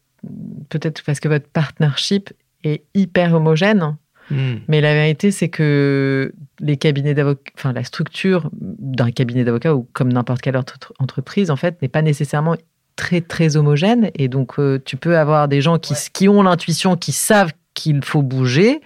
[0.68, 2.32] peut-être parce que votre partnership
[2.64, 3.96] est hyper homogène.
[4.30, 4.56] Hmm.
[4.68, 9.88] Mais la vérité, c'est que les cabinets d'avocats, enfin la structure d'un cabinet d'avocats ou
[9.92, 12.56] comme n'importe quelle autre entreprise, en fait, n'est pas nécessairement
[12.96, 14.10] très très homogène.
[14.14, 18.04] Et donc, euh, tu peux avoir des gens qui, qui ont l'intuition, qui savent qu'il
[18.04, 18.80] faut bouger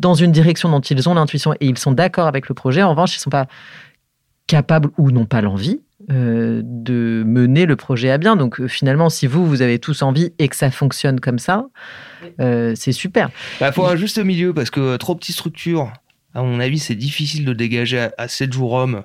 [0.00, 2.82] dans une direction dont ils ont l'intuition et ils sont d'accord avec le projet.
[2.82, 3.46] En revanche, ils ne sont pas
[4.46, 8.34] capables ou n'ont pas l'envie euh, de mener le projet à bien.
[8.34, 11.66] Donc euh, finalement, si vous, vous avez tous envie et que ça fonctionne comme ça,
[12.40, 13.28] euh, c'est super.
[13.56, 15.92] Il bah, faut un juste milieu parce que trop petite structure,
[16.34, 19.02] à mon avis, c'est difficile de dégager assez de jours hommes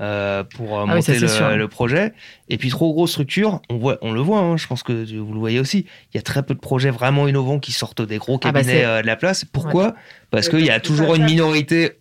[0.00, 2.12] euh, pour euh, ah monter le, projet.
[2.48, 4.38] Et puis trop grosse structure, on voit, on le voit.
[4.38, 5.86] Hein, je pense que vous le voyez aussi.
[6.12, 8.60] Il y a très peu de projets vraiment innovants qui sortent des gros ah bah
[8.60, 9.44] cabinets euh, de la place.
[9.44, 9.96] Pourquoi
[10.30, 11.98] Parce qu'il y a toujours une minorité,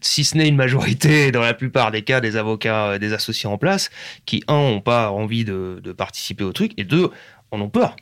[0.00, 3.58] si ce n'est une majorité, dans la plupart des cas, des avocats, des associés en
[3.58, 3.90] place,
[4.24, 7.10] qui un ont pas envie de, de participer au truc, et deux
[7.50, 7.96] en ont peur.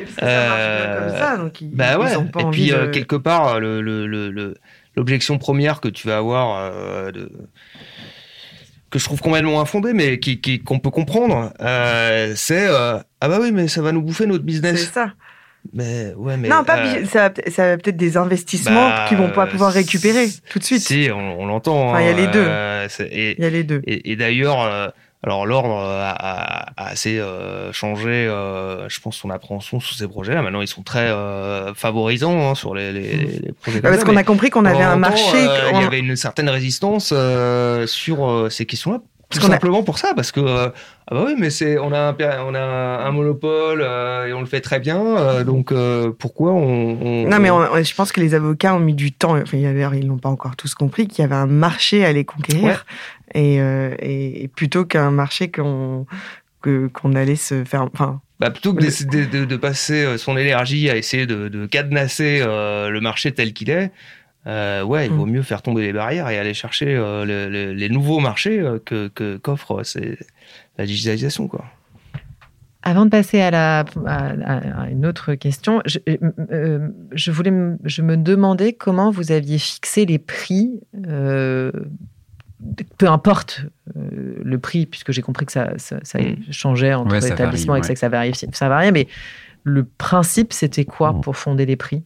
[0.00, 2.12] Et puis ça comme ça, donc ils, bah ouais.
[2.12, 6.70] et puis quelque part, l'objection première que tu vas avoir
[7.10, 7.32] de
[8.92, 13.38] que je trouve complètement infondé, mais qui, qu'on peut comprendre, euh, c'est euh, ah bah
[13.40, 14.80] oui, mais ça va nous bouffer notre business.
[14.80, 15.12] C'est ça.
[15.72, 19.30] Mais ouais, mais non, pas euh, ça, ça va peut-être des investissements bah, qui vont
[19.30, 20.82] pas pouvoir récupérer tout de suite.
[20.82, 21.98] Si, on, l'entend.
[21.98, 22.46] il y a les deux.
[23.10, 23.80] Il y a les deux.
[23.86, 24.92] Et, d'ailleurs.
[25.24, 27.22] Alors l'ordre a, assez
[27.72, 30.42] changé, je pense, son appréhension sur ces projets-là.
[30.42, 31.14] Maintenant, ils sont très
[31.76, 33.80] favorisants hein, sur les, les, projets.
[33.80, 35.46] parce qu'on a compris qu'on avait un marché.
[35.74, 37.14] Il y avait une certaine résistance
[37.86, 39.00] sur ces questions-là.
[39.32, 42.16] Tout simplement pour ça, parce que ah bah oui, mais c'est on a un,
[42.46, 45.72] on a un monopole et on le fait très bien, donc
[46.18, 47.48] pourquoi on, Non, mais
[47.82, 49.36] je pense que les avocats ont mis du temps.
[49.36, 52.84] Enfin, ils l'ont pas encore tous compris qu'il y avait un marché à aller conquérir
[53.36, 56.06] euh, et, plutôt qu'un marché qu'on
[56.62, 57.82] qu'on allait se faire.
[57.82, 62.88] Enfin, bah plutôt que de, de, passer euh, son énergie à essayer de, cadenasser euh,
[62.88, 63.90] le marché tel qu'il est,
[64.46, 65.30] ouais, il vaut mm.
[65.30, 66.86] mieux faire tomber les barrières et aller chercher
[67.26, 69.82] les nouveaux marchés que qu'offre
[70.78, 71.64] la digitalisation, quoi.
[72.84, 75.98] Avant de passer à, la, à, une autre question, je,
[77.12, 77.52] je, voulais,
[77.84, 80.80] je me demandais comment vous aviez fixé les prix
[82.98, 86.36] peu importe euh, le prix, puisque j'ai compris que ça, ça, mm.
[86.50, 89.08] changeait entre établissements et que ça variait, ça variait, mais
[89.64, 92.02] le principe, c'était quoi pour fonder les prix?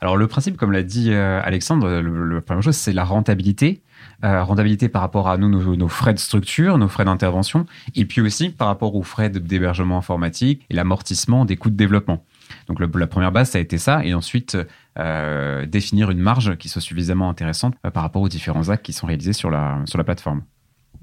[0.00, 3.82] Alors le principe, comme l'a dit Alexandre, le, la première chose, c'est la rentabilité.
[4.22, 8.50] rentabilité par rapport à nous, nos, frais de structure, nos frais d'intervention, et puis aussi
[8.50, 12.24] par rapport aux frais d'hébergement informatique et l'amortissement des coûts de développement.
[12.68, 14.56] Donc la première base, ça a été ça, et ensuite
[14.98, 18.94] euh, définir une marge qui soit suffisamment intéressante euh, par rapport aux différents actes qui
[18.94, 20.42] sont réalisés sur la, sur la plateforme.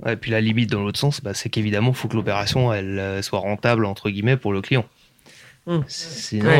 [0.07, 3.21] et puis la limite dans l'autre sens, bah, c'est qu'évidemment, il faut que l'opération euh,
[3.21, 4.85] soit rentable entre guillemets pour le client.
[5.65, 5.79] Mmh.
[5.87, 6.51] Sinon,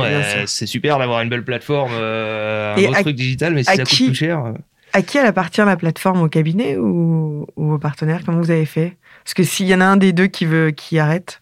[0.46, 4.16] c'est super d'avoir une belle plateforme, un autre truc digital, mais si ça coûte plus
[4.16, 4.54] cher.
[4.96, 8.66] À qui elle appartient la plateforme Au cabinet ou, ou aux partenaires Comment vous avez
[8.66, 8.96] fait?
[9.24, 11.42] Parce que s'il y en a un des deux qui veut qui arrête,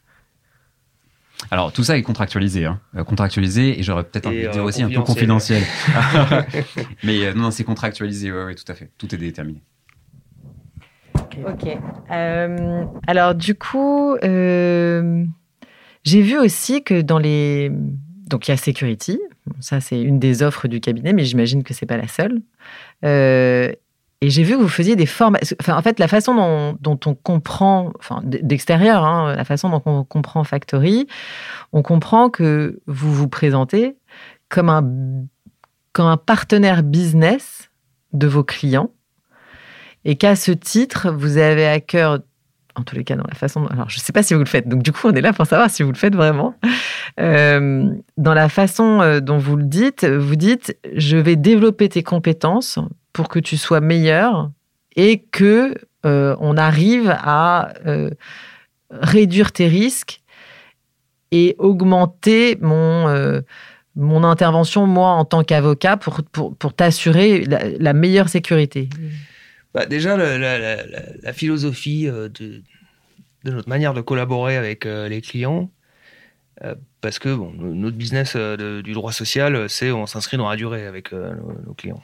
[1.50, 2.80] alors tout ça est contractualisé, hein.
[2.96, 5.64] Euh, contractualisé et j'aurais peut-être envie de dire euh, aussi un peu confidentiel.
[7.04, 8.92] Mais euh, non, c'est contractualisé, oui, tout à fait.
[8.98, 9.64] Tout est déterminé.
[11.48, 11.66] Ok.
[13.08, 14.16] alors du coup,
[16.04, 17.72] j'ai vu aussi que dans les...
[18.28, 19.20] Donc il y a Security,
[19.60, 22.42] ça c'est une des offres du cabinet, mais j'imagine que c'est pas la seule.
[24.24, 25.56] Et j'ai vu que vous faisiez des formations.
[25.60, 26.36] Enfin, en fait, la façon
[26.80, 31.08] dont, on comprend, enfin, d'extérieur, hein, la façon dont on comprend Factory,
[31.74, 33.98] on comprend que vous vous présentez
[34.48, 34.88] comme un,
[35.92, 37.72] comme un partenaire business
[38.14, 38.92] de vos clients
[40.06, 42.20] et qu'à ce titre, vous avez à cœur,
[42.76, 43.66] en tous les cas, dans la façon.
[43.68, 45.34] alors, je ne sais pas si vous le faites, donc du coup, on est là
[45.34, 46.56] pour savoir si vous le faites vraiment.
[47.20, 52.04] Euh, dans la façon euh, dont vous le dites, vous dites je vais développer tes
[52.04, 52.80] compétences
[53.12, 54.50] pour que tu sois meilleur
[54.96, 57.74] et que euh, on arrive à
[58.90, 60.22] réduire tes risques
[61.32, 63.42] et augmenter mon,
[63.96, 68.90] mon intervention, moi, en tant qu'avocat, pour, pour, pour t'assurer la, meilleure sécurité
[69.74, 75.72] bah Déjà, la, philosophie de, de, notre manière de collaborer avec les clients,
[77.02, 81.12] parce que bon, notre business du droit social, c'est on s'inscrit dans la durée avec
[81.12, 82.04] nos clients.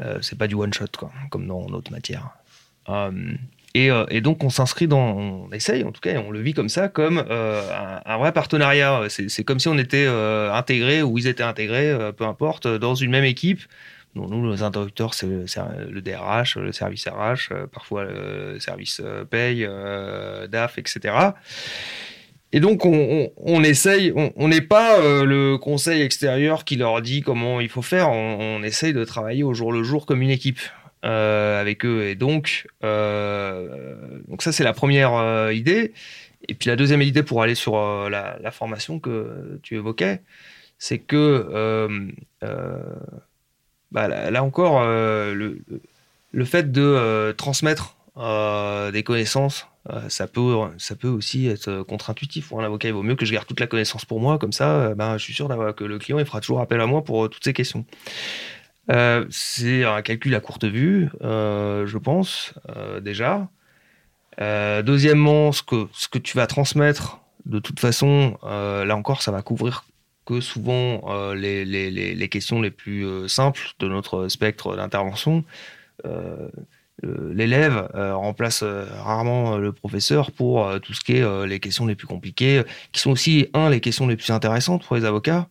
[0.00, 0.86] Euh, c'est pas du one shot,
[1.30, 2.30] comme dans notre matière.
[2.88, 3.10] Euh,
[3.76, 6.68] euh, et, donc on s'inscrit dans, on essaye en tout cas, on le vit comme
[6.68, 9.02] ça, comme un, vrai partenariat.
[9.08, 13.24] C'est comme si on était intégrés ou ils étaient intégrés, peu importe, dans une même
[13.24, 13.60] équipe.
[14.14, 19.68] Nous, nos interlocuteurs, c'est le, DRH, le service RH, parfois le service paye,
[20.48, 21.32] DAF, etc.
[22.54, 27.60] Et donc, on, essaye, on n'est pas euh, le conseil extérieur qui leur dit comment
[27.60, 30.60] il faut faire, on, essaye de travailler au jour le jour comme une équipe
[31.04, 32.04] euh, avec eux.
[32.04, 33.96] Et donc, euh,
[34.28, 35.94] donc ça, c'est la première idée.
[36.46, 40.22] Et puis la deuxième idée pour aller sur la, formation que tu évoquais,
[40.78, 42.12] c'est que
[43.94, 45.58] bah, là, encore, le,
[46.32, 47.96] le, fait de transmettre
[48.92, 52.48] des connaissances euh, ça, peut, ça peut aussi être euh, contre-intuitif.
[52.48, 54.52] Pour un avocat, il vaut mieux que je garde toute la connaissance pour moi, comme
[54.52, 57.04] ça, euh, ben, je suis sûr que le client il fera toujours appel à moi
[57.04, 57.84] pour toutes ces questions.
[59.30, 62.54] c'est un calcul à courte vue, je pense,
[63.02, 63.48] déjà.
[64.38, 69.42] deuxièmement, ce que, ce que tu vas transmettre, de toute façon, là encore, ça va
[69.42, 69.84] couvrir
[70.24, 75.44] que souvent les, les, les, questions les plus simples de notre spectre d'intervention
[77.02, 81.86] l'élève euh, remplace euh, rarement euh, le professeur pour tout ce qui est les questions
[81.86, 85.48] les plus compliquées, qui sont aussi, un, les questions les plus intéressantes pour les avocats,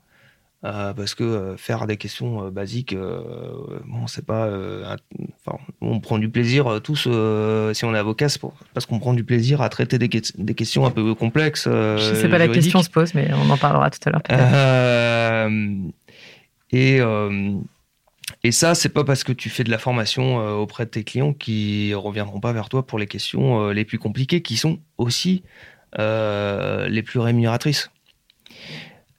[0.64, 4.50] parce que faire des questions basiques, bon, c'est pas.
[5.82, 8.42] on prend du plaisir tous, si on est avocat, c'est
[8.74, 11.66] parce qu'on prend du plaisir à traiter des, des questions un peu complexes.
[11.66, 15.50] Je sais pas la question se pose, mais on en parlera tout à l'heure.
[16.72, 17.02] et
[18.44, 21.04] et ça, c'est pas parce que tu fais de la formation euh, auprès de tes
[21.04, 24.80] clients qui reviendront pas vers toi pour les questions euh, les plus compliquées, qui sont
[24.98, 25.44] aussi
[26.00, 27.90] euh, les plus rémunératrices.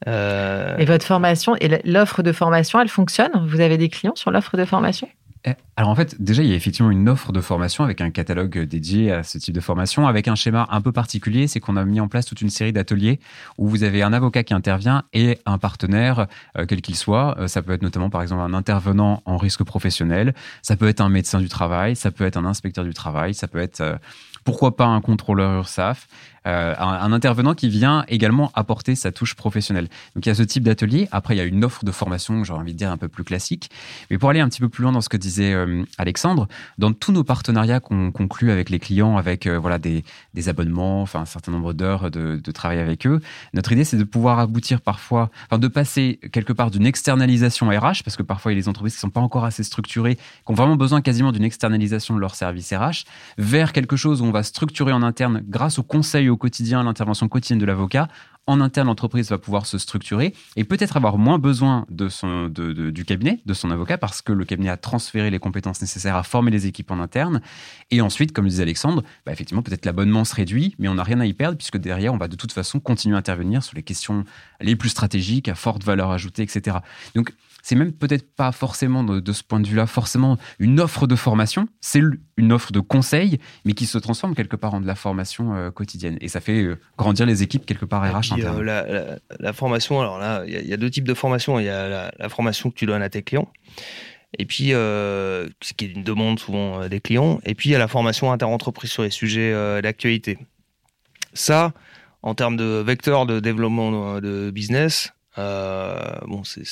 [0.07, 3.31] Et votre formation et l'offre de formation, elle fonctionne?
[3.47, 5.09] Vous avez des clients sur l'offre de formation?
[5.47, 8.11] Eh, alors en fait, déjà, il y a effectivement une offre de formation avec un
[8.11, 11.77] catalogue dédié à ce type de formation, avec un schéma un peu particulier, c'est qu'on
[11.77, 13.21] a mis en place toute une série d'ateliers
[13.59, 17.37] où vous avez un avocat qui intervient et un partenaire, euh, quel qu'il soit.
[17.39, 21.03] Euh, ça peut être notamment, par exemple, un intervenant en risque professionnel, ça peut être
[21.03, 23.81] un médecin du travail, ça peut être un inspecteur du travail, ça peut être...
[23.81, 23.97] Euh,
[24.45, 26.07] pourquoi pas un contrôleur URSAF
[26.47, 29.89] euh, un, intervenant qui vient également apporter sa touche professionnelle.
[30.15, 31.09] Donc il y a ce type d'atelier.
[31.11, 33.25] Après, il y a une offre de formation, j'aurais envie de dire, un peu plus
[33.25, 33.71] classique.
[34.11, 36.93] Mais pour aller un petit peu plus loin dans ce que disait euh, Alexandre, dans
[36.93, 40.05] tous nos partenariats qu'on conclut avec les clients, avec euh, voilà des,
[40.47, 43.21] abonnements, enfin un certain nombre d'heures de, de, travail avec eux,
[43.55, 48.03] notre idée c'est de pouvoir aboutir parfois, enfin de passer quelque part d'une externalisation RH,
[48.05, 50.17] parce que parfois il y a des entreprises qui ne sont pas encore assez structurées,
[50.17, 53.05] qui ont vraiment besoin quasiment d'une externalisation de leur service RH,
[53.39, 57.29] vers quelque chose où on va structurer en interne grâce au conseil au quotidien, l'intervention
[57.29, 58.09] quotidienne de l'avocat,
[58.47, 63.05] en interne, l'entreprise va pouvoir se structurer et peut-être avoir moins besoin de son, du
[63.07, 66.51] cabinet, de son avocat, parce que le cabinet a transféré les compétences nécessaires à former
[66.51, 67.41] les équipes en interne.
[67.91, 71.21] Et ensuite, comme disait Alexandre, bah, effectivement, peut-être l'abonnement se réduit, mais on n'a rien
[71.21, 73.83] à y perdre, puisque derrière, on va de toute façon continuer à intervenir sur les
[73.83, 74.25] questions
[74.61, 76.79] les plus stratégiques, à forte valeur ajoutée, etc.
[77.15, 77.33] Donc,
[77.65, 81.67] c'est même peut-être pas forcément de, ce point de vue-là forcément une offre de formation,
[81.81, 82.03] c'est
[82.37, 85.71] une offre de conseil, mais qui se transforme quelque part en de la formation euh,
[85.71, 86.19] quotidienne.
[86.21, 90.19] Et ça fait euh, grandir les équipes quelque part RH euh, la, la, formation, alors
[90.19, 91.59] là, il y, a deux types de formation.
[91.59, 93.51] Il y a la, formation que tu donnes à tes clients.
[94.39, 97.41] Et puis, ce qui est une demande souvent des clients.
[97.47, 100.37] Et puis, il y a la formation interentreprise sur les sujets d'actualité.
[101.33, 101.73] Ça,
[102.21, 106.65] en termes de vecteur de développement de business, bon, c'est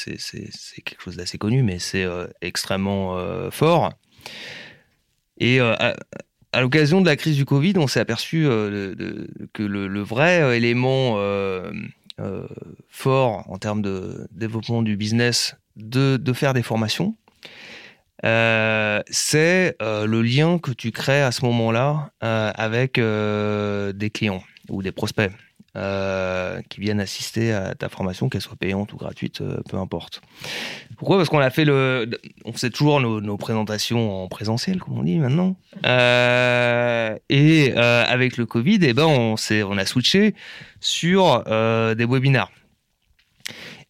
[0.84, 3.92] quelque chose d'assez connu, mais c'est euh, extrêmement euh, fort.
[5.38, 5.96] Et à,
[6.60, 11.16] l'occasion de la crise du Covid, on s'est aperçu que le, vrai élément
[12.88, 17.16] fort en termes de développement du business de faire des formations,
[18.22, 25.32] c'est le lien que tu crées à ce moment-là avec des clients ou des prospects.
[25.74, 30.20] Euh, qui viennent assister à ta formation, qu'elle soit payante ou gratuite, euh, peu importe.
[30.98, 31.16] Pourquoi?
[31.16, 32.10] Parce qu'on a fait le,
[32.44, 35.56] on faisait toujours nos, présentations en présentiel, comme on dit maintenant.
[35.86, 40.34] Euh, et avec le Covid, eh ben on on a switché
[40.80, 41.42] sur
[41.96, 42.50] des webinars.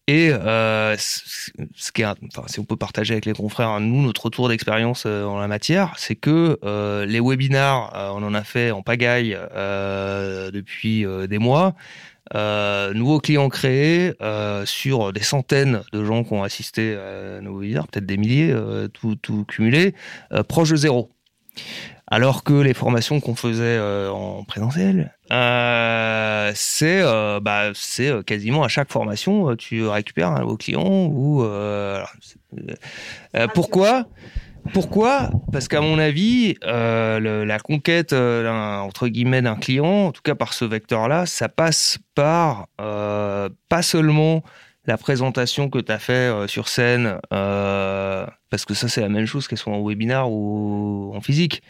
[0.07, 4.49] Et euh, ce qui enfin, si on peut partager avec les confrères, nous, notre retour
[4.49, 8.81] d'expérience euh, en la matière, c'est que euh, les webinars, on en a fait en
[8.81, 9.37] pagaille
[10.51, 11.75] depuis des mois.
[12.35, 14.13] nouveaux clients créés
[14.65, 18.53] sur des centaines de gens qui ont assisté à nos webinars, peut-être des milliers,
[18.91, 19.95] tout cumulé,
[20.49, 21.11] proche de zéro.
[22.13, 28.63] Alors que les formations qu'on faisait en présentiel, euh, c'est euh, bah, c'est euh, quasiment
[28.63, 31.43] à chaque formation tu récupères un nouveau client ou
[33.55, 34.05] pourquoi
[34.73, 35.31] pourquoi?
[35.51, 40.65] Parce qu'à mon avis, la conquête entre guillemets d'un client, en tout cas par ce
[40.65, 44.43] vecteur-là, ça passe par pas seulement
[44.85, 49.47] la présentation que tu as fait sur scène, parce que ça c'est la même chose
[49.47, 51.63] qu'elle soit en webinar ou en physique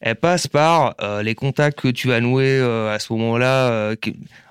[0.00, 3.96] elle passe par euh, les contacts que tu as noués euh, à ce moment-là euh,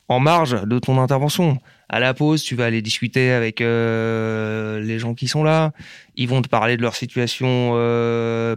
[0.10, 1.58] en marge de ton intervention.
[1.90, 5.72] À la pause, tu vas aller discuter avec les gens qui sont là.
[6.16, 7.72] Ils vont te parler de leur situation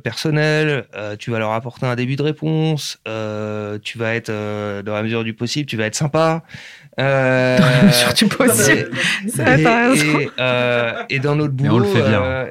[0.03, 0.86] personnelle.
[1.20, 2.99] tu vas leur apporter un début de réponse.
[3.05, 4.32] tu vas être,
[4.82, 6.43] dans la mesure du possible, tu vas être sympa.
[6.99, 8.91] Euh, dans la mesure du possible.
[9.38, 11.76] et, euh, et, dans notre boulot.
[11.76, 12.22] on le fait bien.
[12.22, 12.45] Euh,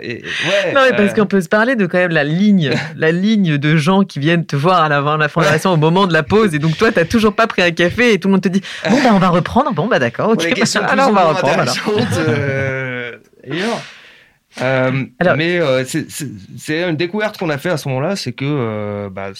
[0.73, 3.75] non, mais parce qu'on peut se parler de quand même la ligne, la ligne de
[3.75, 6.55] gens qui viennent te voir à l'avant la formation au moment de la pause.
[6.55, 8.49] Et donc, toi, tu n'as toujours pas pris un café et tout le monde te
[8.49, 9.73] dit Bon, bah, on va reprendre.
[9.73, 10.29] Bon, bah, d'accord.
[10.29, 10.45] Ok,
[10.87, 11.59] alors on va reprendre.
[11.59, 11.75] Alors.
[14.61, 15.05] Euh,
[15.35, 19.31] mais euh, c'est une découverte qu'on a fait à ce moment-là, c'est que euh, bah,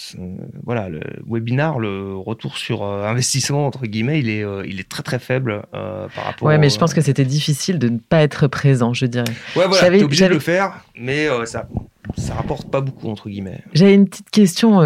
[0.64, 5.18] voilà, le webinar, le retour sur investissement entre guillemets, il est, il est très très
[5.18, 6.48] faible par rapport.
[6.48, 9.24] Ouais, mais je pense que c'était difficile de ne pas être présent, je dirais.
[9.56, 11.68] Ouais, voilà, t'es obligé de le faire, mais ça,
[12.16, 13.62] ça rapporte pas beaucoup entre guillemets.
[13.72, 14.80] J'avais une petite question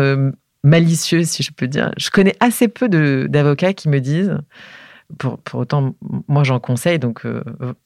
[0.63, 1.93] malicieuse, si je peux dire.
[1.97, 2.89] Je connais assez peu
[3.29, 4.39] d'avocats qui me disent.
[5.19, 5.95] Pour, pour autant,
[6.29, 7.25] moi j'en conseille, donc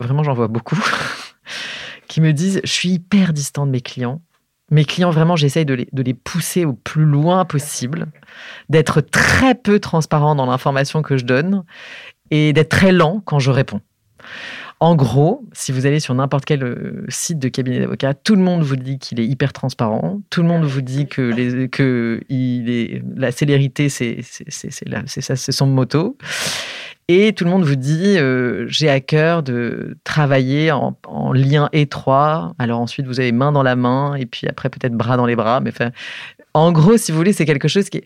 [0.01, 0.79] vraiment j'en vois beaucoup
[2.09, 4.21] qui me disent Je suis hyper distant de mes clients.
[4.71, 8.09] Mes clients, vraiment, j'essaye de les, de les pousser au plus loin possible,
[8.69, 11.65] d'être très peu transparent dans l'information que je donne
[12.31, 13.81] et d'être très lent quand je réponds.
[14.81, 18.43] En gros, si vous allez sur n'importe quel euh, site de cabinet d'avocat, tout le
[18.43, 20.21] monde vous dit qu'il est hyper transparent.
[20.31, 26.17] Tout le monde vous dit que, les, que il est, la célérité, c'est son moto.
[27.11, 30.95] Et tout le monde vous dit, euh, j'ai à cœur de travailler en,
[31.33, 32.55] lien étroit.
[32.59, 35.35] Alors ensuite, vous avez main dans la main et puis après peut-être bras dans les
[35.37, 35.61] bras.
[35.61, 35.73] Mais
[36.53, 38.03] en gros, si vous voulez, c'est quelque chose qui.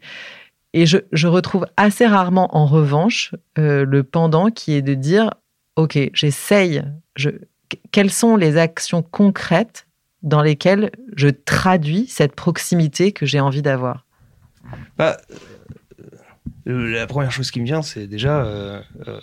[0.72, 5.30] Et je, je, retrouve assez rarement, en revanche, euh, le pendant qui est de dire,
[5.76, 6.82] OK, j'essaye,
[7.14, 7.30] je...
[7.90, 9.86] quelles sont les actions concrètes
[10.22, 14.06] dans lesquelles je traduis cette proximité que j'ai envie d'avoir?
[14.96, 15.18] Bah,
[16.66, 19.20] la première chose qui me vient, c'est déjà euh, euh,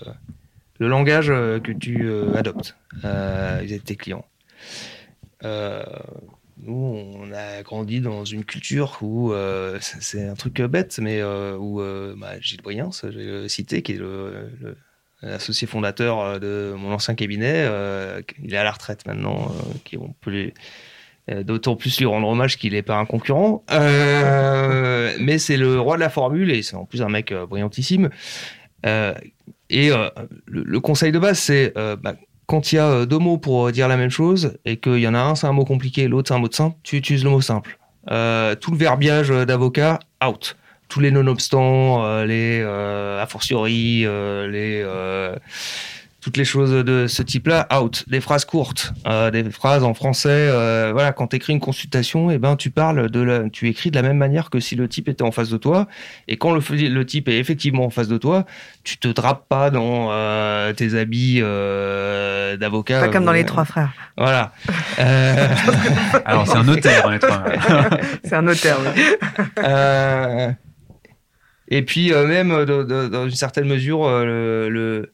[0.79, 4.25] le langage euh, que tu adoptes vis-à-vis de tes clients.
[5.43, 9.33] nous, on a grandi dans une culture où
[9.79, 11.81] c'est un truc bête, mais où
[12.17, 12.61] bah, Gilles
[13.17, 14.01] vais le citer, qui est
[15.21, 17.65] l'associé fondateur de mon ancien cabinet,
[18.41, 19.53] il est à la retraite maintenant,
[19.85, 20.53] qui on peut euh,
[21.43, 23.63] d'autant plus lui rendre hommage qu'il n'est pas un concurrent.
[23.71, 27.45] Euh, mais c'est le roi de la formule et c'est en plus un mec euh,
[27.45, 28.09] brillantissime.
[28.84, 29.91] et
[30.47, 32.15] le, conseil de base, c'est bah,
[32.45, 35.13] quand il y a deux mots pour dire la même chose et qu'il y en
[35.13, 37.41] a un, c'est un mot compliqué, l'autre, c'est un mot simple, tu utilises le mot
[37.41, 37.77] simple.
[38.05, 40.55] tout le verbiage d'avocat, out.
[40.88, 44.84] Tous les non-obstants, les a fortiori, les
[46.22, 48.03] toutes les choses de ce type-là, out.
[48.07, 50.30] Des phrases courtes, euh, des phrases en français.
[50.30, 53.70] Euh, voilà, quand tu écris une consultation, et eh ben tu parles de la, tu
[53.70, 55.88] écris de la même manière que si le type était en face de toi.
[56.28, 58.45] Et quand le, le type est effectivement en face de toi,
[58.84, 61.39] tu te drapes pas dans euh, tes habits
[62.59, 62.99] d'avocat.
[62.99, 63.93] Pas comme dans les trois frères.
[64.17, 64.51] Voilà.
[66.26, 67.43] Alors c'est un notaire dans les trois.
[68.26, 68.78] c'est un notaire.
[68.84, 68.89] Oui.
[71.78, 75.13] et puis même dans une certaine mesure le le,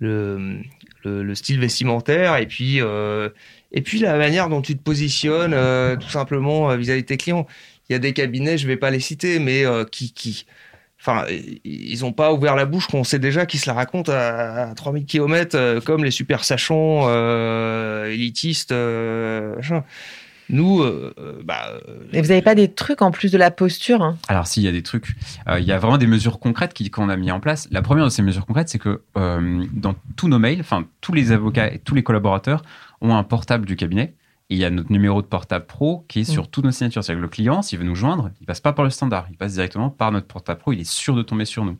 [0.00, 3.28] le, style vestimentaire et puis euh,
[3.72, 7.16] et puis la manière dont tu te positionnes euh, tout simplement euh, vis-à-vis de tes
[7.16, 7.46] clients.
[7.88, 10.46] Il y a des cabinets, je vais pas les citer, mais qui qui
[11.02, 11.24] Enfin,
[11.64, 15.06] ils n'ont pas ouvert la bouche qu'on sait déjà qu'ils se la racontent à, 3000
[15.06, 17.08] km comme les super sachants
[18.04, 18.74] élitistes.
[20.50, 21.72] Nous, euh, euh, bah.
[22.12, 24.18] Mais euh, vous n'avez pas des trucs en plus de la posture hein?
[24.28, 25.16] Alors, s'il y a des trucs.
[25.58, 27.68] Il y a vraiment des mesures concrètes qu'on a mis en place.
[27.70, 31.32] La première de ces mesures concrètes, c'est que dans tous nos mails, enfin, tous les
[31.32, 32.62] avocats et tous les collaborateurs
[33.00, 34.14] ont un portable du cabinet.
[34.50, 36.48] Et il y a notre numéro de portable pro qui est sur mm.
[36.50, 37.04] toutes nos signatures.
[37.04, 39.36] C'est-à-dire que le client, s'il veut nous joindre, il passe pas par le standard, il
[39.36, 40.72] passe directement par notre portable pro.
[40.72, 41.76] Il est sûr de tomber sur nous.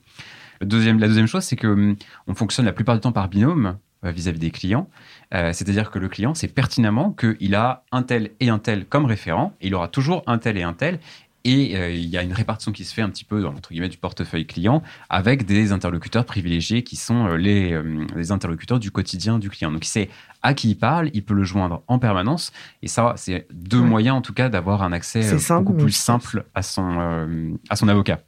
[0.60, 1.96] Le deuxième, la deuxième chose, c'est que hum,
[2.28, 4.88] on fonctionne la plupart du temps par binôme vis-à-vis des clients.
[5.34, 9.04] Euh, c'est-à-dire que le client sait pertinemment qu'il a un tel et un tel comme
[9.04, 10.98] référent, et il aura toujours un tel et un tel.
[11.44, 13.70] Et euh, il y a une répartition qui se fait un petit peu dans entre
[13.70, 17.80] guillemets du portefeuille client avec des interlocuteurs privilégiés qui sont euh, les,
[18.14, 19.70] les, interlocuteurs du quotidien du client.
[19.70, 20.10] Donc il sait
[20.42, 22.52] à qui il parle, il peut le joindre en permanence.
[22.82, 26.60] Et ça, c'est deux moyens en tout cas d'avoir un accès beaucoup plus simple à
[26.60, 28.20] son, à son avocat.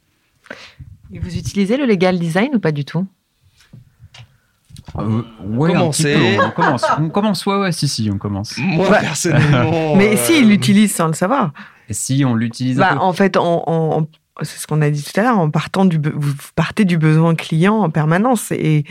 [1.11, 3.05] Et vous utilisez le legal design ou pas du tout?
[4.99, 6.85] Euh, ouais, on commence.
[6.99, 8.57] On commence, ouais, ouais, si, si, on commence.
[8.57, 9.95] Moi, personnellement.
[9.95, 11.51] Mais si, il l'utilise sans le savoir.
[11.89, 12.77] Et si, on l'utilise.
[12.77, 13.37] Bah, en fait,
[14.41, 17.35] c'est ce qu'on a dit tout à l'heure, en partant du, vous partez du besoin
[17.35, 18.51] client en permanence.
[18.51, 18.83] Et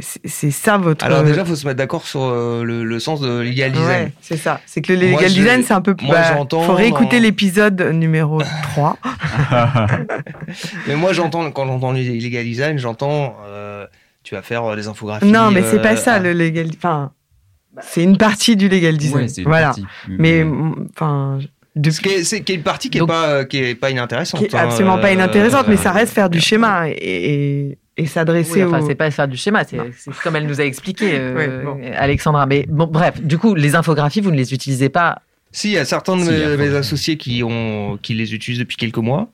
[0.00, 1.04] c'est ça votre.
[1.04, 4.10] Alors déjà, il faut se mettre d'accord sur euh, le, sens de legal design.
[4.20, 4.60] c'est ça.
[4.66, 5.94] C'est que le legal design, c'est un peu.
[6.02, 6.62] Moi, bah, j'entends.
[6.62, 8.42] faut réécouter l'épisode numéro
[8.74, 8.98] 3.
[10.88, 13.36] Mais moi, j'entends quand j'entends legal design, j'entends.
[13.46, 13.86] Euh,
[14.24, 15.26] tu vas faire euh, des infographies.
[15.26, 16.68] Non, mais c'est pas euh, ça le legal.
[16.76, 17.12] Enfin,
[17.80, 19.28] c'est une partie du legal design.
[19.44, 19.72] voilà.
[20.08, 20.44] Mais
[20.90, 21.38] enfin.
[22.22, 24.40] C'est une partie qui n'est pas, qui est pas inintéressante.
[24.40, 28.64] Qui est absolument pas euh, inintéressante, mais ça reste faire du schéma et, et, s'adresser
[28.64, 29.78] oui, enfin, c'est pas faire du schéma, c'est
[30.22, 31.18] comme elle nous a expliqué,
[31.96, 32.46] Alexandra.
[32.46, 35.78] Mais bon, bref, du coup, les infographies, vous ne les utilisez pas Si, il y
[35.78, 39.32] a certains de mes, associés qui, ont, qui les utilisent depuis quelques mois.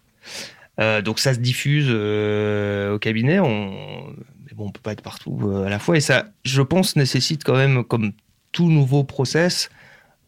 [1.05, 3.38] donc ça se diffuse au cabinet.
[3.38, 4.14] On,
[4.55, 5.97] bon, on peut pas être partout euh, à la fois.
[5.97, 8.13] Et ça, je pense, nécessite quand même, comme
[8.53, 9.71] tout nouveau process,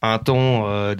[0.00, 0.94] un temps euh,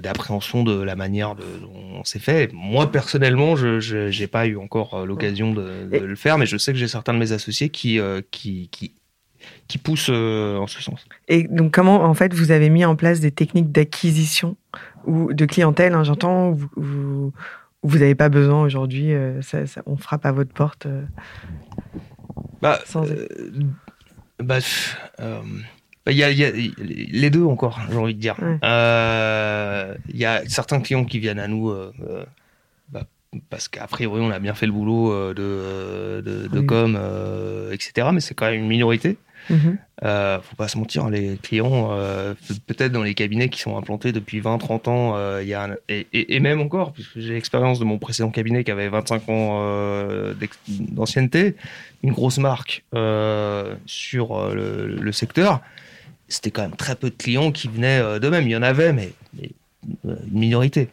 [0.00, 2.52] d'appréhension de, la manière dont on s'est fait.
[2.52, 6.72] Moi, personnellement, je n'ai pas eu encore euh, l'occasion de, le faire, mais je sais
[6.72, 7.98] que j'ai certains de mes associés qui,
[8.30, 8.70] qui,
[9.68, 11.06] qui, poussent en ce sens.
[11.28, 14.56] Et donc, comment, en fait, vous avez mis en place des techniques d'acquisition
[15.06, 17.32] ou de clientèle, hein, j'entends, vous,
[17.82, 19.12] vous n'avez pas besoin aujourd'hui,
[19.86, 20.86] on frappe à votre porte
[22.60, 23.26] bah, euh,
[24.38, 24.58] bah,
[25.20, 25.40] euh,
[26.06, 28.36] bah, il y, a, y, a, les deux encore, j'ai envie de dire.
[28.62, 31.74] Euh, il y a certains clients qui viennent à nous
[32.90, 33.04] bah,
[33.50, 36.98] parce qu'a priori on a bien fait le boulot de, de, de com,
[37.72, 38.08] etc.
[38.12, 39.18] Mais c'est quand même une minorité.
[39.50, 39.78] Mhm.
[40.04, 42.34] Euh, faut pas se mentir, les clients, euh,
[42.66, 46.60] peut-être dans les cabinets qui sont implantés depuis 20-30 ans, euh, y a et, même
[46.60, 50.34] encore, puisque j'ai l'expérience de mon précédent cabinet qui avait 25 ans euh,
[50.68, 51.54] d'ancienneté,
[52.02, 52.84] une grosse marque
[53.86, 55.60] sur le, secteur,
[56.28, 58.46] c'était quand même très peu de clients qui venaient d'eux-mêmes.
[58.46, 59.12] Il y en avait, mais,
[60.04, 60.88] une minorité.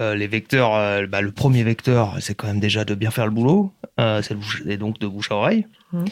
[0.00, 3.72] les vecteurs, bah, le premier vecteur, c'est quand même déjà de bien faire le boulot,
[3.98, 5.66] c'est donc de bouche à oreille.
[5.92, 6.06] Mhm.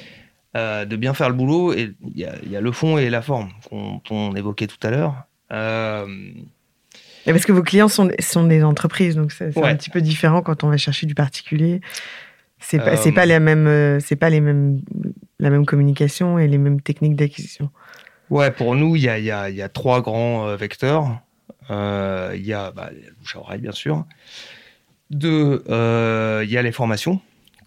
[0.57, 1.73] Euh, de bien faire le boulot.
[1.73, 5.25] Et il y, a, le fond et la forme qu'on évoquait tout à l'heure.
[5.53, 6.07] Euh...
[7.25, 10.65] parce que vos clients sont, sont des entreprises, donc c'est un petit peu différent quand
[10.65, 11.81] on va chercher du particulier.
[12.61, 14.81] C'est pas, pas euh, la même, c'est pas les mêmes,
[15.41, 17.71] la même communication et les mêmes techniques d'acquisition.
[18.31, 21.21] Ouais, pour nous, il y a, y, a, y a, trois grands vecteurs.
[21.69, 24.05] Il y a bah, bouche à oreille, bien sûr.
[25.11, 27.21] Deux, il y a les formations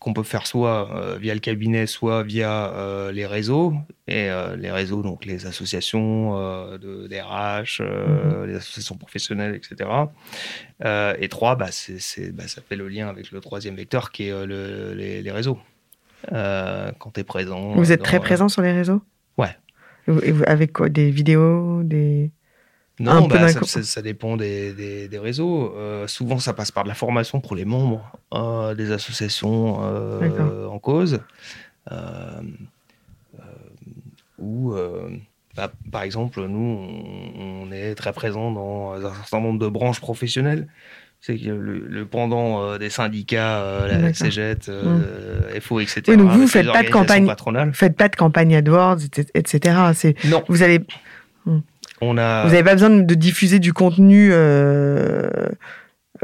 [0.08, 3.74] qu'on peut faire soit euh, via le cabinet, soit via euh, les réseaux.
[4.08, 6.32] Et euh, les réseaux, donc les associations
[6.78, 8.46] de DRH, mhm.
[8.46, 9.90] les associations professionnelles, etc.
[11.20, 14.48] et trois, bah, c'est, bah, ça fait le lien avec le troisième vecteur qui est
[14.48, 15.60] les, réseaux.
[16.32, 17.74] quand tu es présent.
[17.74, 19.02] Vous êtes très présent sur les réseaux?
[19.38, 19.58] Ouais.
[20.46, 20.88] Avec quoi?
[20.88, 22.32] Des vidéos des...
[23.00, 25.76] Non, bah, ça, dépend des, réseaux.
[26.08, 28.12] souvent, ça passe par de la formation pour les membres
[28.76, 29.80] des associations
[30.70, 31.20] en cause.
[34.40, 34.74] ou
[35.58, 36.80] bah, par exemple, nous,
[37.40, 40.68] on, est très présent dans un certain nombre de branches professionnelles.
[41.20, 46.04] C'est le, pendant euh, des syndicats, euh, la euh, FO, etc.
[46.10, 47.28] Oui, donc vous, ne faites pas de campagne,
[47.74, 49.00] faites pas de campagne AdWords,
[49.34, 49.80] etc.
[50.26, 50.44] Non.
[50.48, 50.80] Vous allez.
[51.48, 51.60] Hmm.
[52.02, 52.44] On a.
[52.44, 54.32] Vous n'avez pas besoin de diffuser du contenu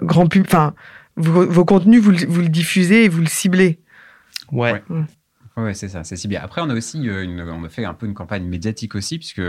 [0.01, 0.47] grand public.
[0.49, 0.73] Enfin,
[1.15, 3.79] vos, contenus, vous, vous, le diffusez et vous le ciblez.
[4.51, 4.81] Ouais.
[5.55, 6.41] Oui, c'est ça, c'est si bien.
[6.41, 9.19] Après, on a aussi euh, une, on a fait un peu une campagne médiatique aussi,
[9.19, 9.41] puisque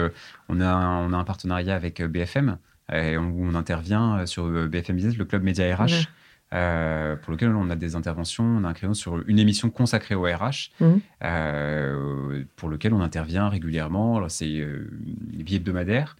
[0.48, 2.58] on a, un, on a un partenariat avec euh, BFM,
[2.92, 6.06] et on, on intervient euh, sur BFM Business, le club Média RH.
[6.50, 8.44] Pour lequel on a des interventions.
[8.44, 12.44] On a un créneau sur une émission consacrée au RH, mmh.
[12.56, 14.28] pour lequel on intervient régulièrement.
[14.28, 16.16] C'est les billets hebdomadaires.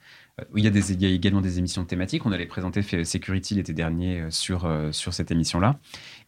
[0.56, 2.26] Il y, a des, il y a également des émissions thématiques.
[2.26, 5.78] On allait présenter Security l'été dernier sur, sur cette émission-là.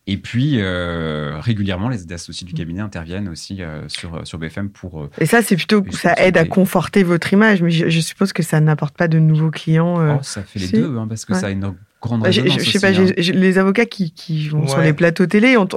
[0.09, 5.03] Et puis, euh, régulièrement, les associés du cabinet interviennent aussi euh, sur, sur BFM pour...
[5.03, 5.83] Euh, et ça, c'est plutôt...
[5.91, 9.51] Ça aide à conforter votre image, mais je, suppose que ça n'apporte pas de nouveaux
[9.51, 9.97] clients.
[10.17, 12.71] Oh, ça fait les deux, hein, parce que ça a une grande bah, résonance je,
[12.71, 13.13] sais pas, hein.
[13.17, 15.69] les avocats qui, qui vont sur les plateaux télé ont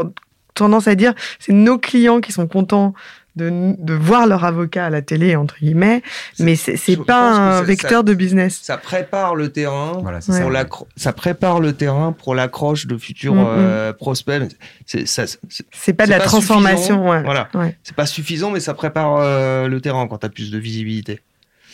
[0.54, 2.94] tendance à dire c'est nos clients qui sont contents
[3.40, 6.02] de, voir leur avocat à la télé, entre guillemets,
[6.40, 8.60] mais c'est pas un vecteur de business.
[8.62, 13.46] Ça prépare le terrain, pour ça prépare le terrain pour l'accroche de futurs mm, mm.
[13.48, 14.56] euh, prospects.
[14.86, 17.04] C'est pas de la transformation.
[17.04, 17.50] Voilà.
[17.84, 21.22] C'est pas suffisant, mais ça prépare euh, le terrain quand tu as plus de visibilité.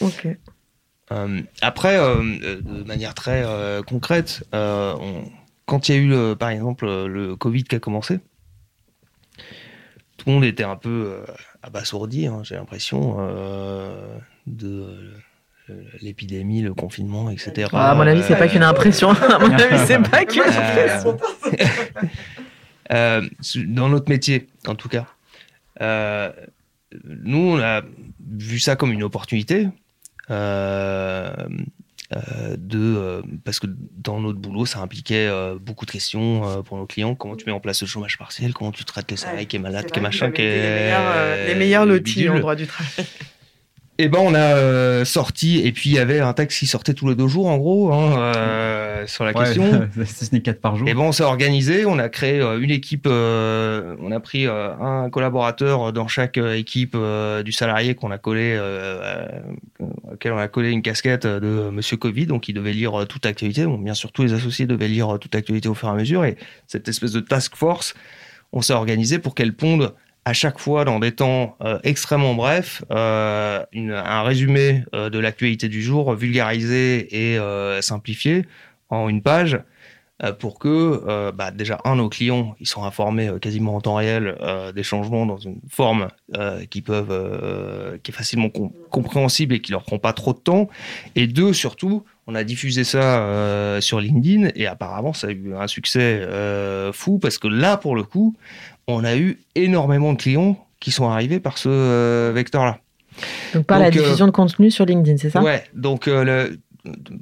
[0.02, 0.28] Ok.
[1.12, 3.44] Euh, après, de manière très
[3.88, 8.20] concrète, quand il y a eu, par exemple, le Covid qui a commencé,
[10.18, 11.18] tout le monde était un peu
[11.66, 15.14] abasourdi, hein, j'ai l'impression, euh, de
[15.70, 17.70] euh, l'épidémie, le confinement, etc.
[17.74, 19.10] Ah, à mon avis, c'est pas qu'une impression.
[19.30, 21.18] à mon avis, c'est pas qu'une impression.
[22.92, 23.28] Euh,
[23.66, 25.08] dans notre métier, en tout cas.
[27.04, 27.82] nous, on a
[28.20, 29.70] vu ça comme une opportunité.
[30.30, 31.25] Euh,
[33.56, 37.16] parce que dans notre boulot ça impliquait euh, beaucoup de questions pour nos clients.
[37.16, 38.54] Comment tu mets en place le chômage partiel?
[38.54, 41.86] Comment tu traites les salariés qui est malade qui est machin qui est les meilleurs,
[41.86, 43.06] lotis en droit du travail.
[43.98, 46.68] Et eh ben on a euh, sorti et puis il y avait un texte qui
[46.68, 48.34] sortait tous les deux jours en gros hein,
[48.96, 49.90] euh, sur la question.
[50.06, 50.88] Ce n'est quatre par jour.
[50.88, 55.94] Et on s'est organisé, on a créé euh, une équipe, on a pris un collaborateur
[55.94, 56.98] dans chaque équipe
[57.44, 58.60] du salarié qu'on a collé,
[60.12, 63.66] auquel on a collé une casquette de Monsieur Covid, donc il devait lire toute l'actualité.
[63.66, 66.26] Bon, bien sûr tous les associés devaient lire toute l'actualité au fur et à mesure
[66.26, 66.38] et
[66.68, 67.94] cette espèce de task force,
[68.52, 69.94] on s'est organisé pour qu'elle ponde
[70.26, 75.70] à chaque fois dans des temps euh, extrêmement brefs, euh, un résumé euh, de l'actualité
[75.70, 77.40] du jour vulgarisé et
[77.82, 78.46] simplifié
[78.90, 79.60] en une page
[80.40, 84.38] pour que bah, déjà un nos clients ils sont informés quasiment en temps réel
[84.74, 86.08] des changements dans une forme
[86.70, 88.50] qui peuvent qui est facilement
[88.90, 90.70] compréhensible et qui leur prend pas trop de temps.
[91.16, 95.68] Et deux surtout on a diffusé ça sur LinkedIn et apparemment ça a eu un
[95.68, 96.26] succès
[96.94, 98.38] fou parce que là pour le coup
[98.88, 102.80] on a eu énormément de clients qui sont arrivés par ce euh, vecteur-là.
[103.54, 105.42] Donc par la euh, diffusion de contenu sur LinkedIn, c'est ça?
[105.42, 106.56] Ouais, donc euh,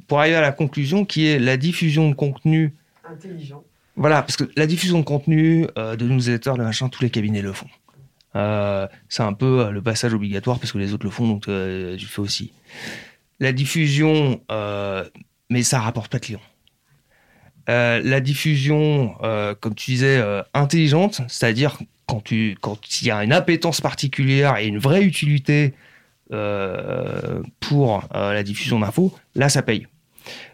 [0.07, 2.73] pour arriver à la conclusion qui est la diffusion de contenu...
[3.09, 3.63] Intelligent.
[3.95, 7.53] Voilà, parce que la diffusion de contenu, de newsletters, de machin, tous les cabinets le
[7.53, 7.67] font.
[9.07, 12.21] c'est un peu le passage obligatoire parce que les autres le font, donc tu fais
[12.21, 12.51] aussi.
[13.39, 14.41] La diffusion,
[15.49, 16.41] mais ça rapporte pas de clients.
[17.69, 23.11] Euh, la diffusion, euh, comme tu disais, euh, intelligente, c'est-à-dire quand tu quand il y
[23.11, 25.73] a une appétence particulière et une vraie utilité
[27.59, 29.87] pour la diffusion d'infos, là ça paye.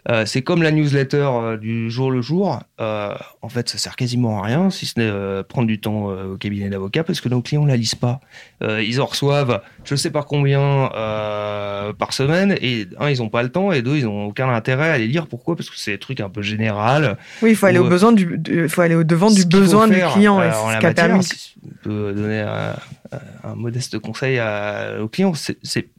[0.09, 2.59] Euh, c'est comme la newsletter euh, du jour le jour.
[2.79, 6.37] Euh, en fait, ça sert quasiment à rien, si ce n'est prendre du temps au
[6.37, 8.19] cabinet d'avocat, parce que nos clients la lisent pas.
[8.61, 10.89] ils en reçoivent, je sais pas combien
[11.97, 14.89] par semaine, et un, ils ont pas le temps, et deux, ils ont aucun intérêt
[14.89, 15.27] à les lire.
[15.27, 15.55] Pourquoi?
[15.55, 17.17] Parce que c'est des trucs un peu général.
[17.41, 20.41] Oui, il faut aller au besoin du, faut aller au devant du besoin du client.
[20.41, 21.55] et ce qui permis.
[21.83, 22.45] peut donner
[23.11, 25.89] un, un, modeste conseil à, aux clients, c'est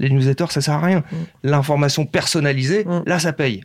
[0.00, 0.98] les newsletters, ça sert à rien.
[0.98, 1.16] Mm.
[1.44, 3.02] L'information personnalisée, mm.
[3.06, 3.62] là, ça paye.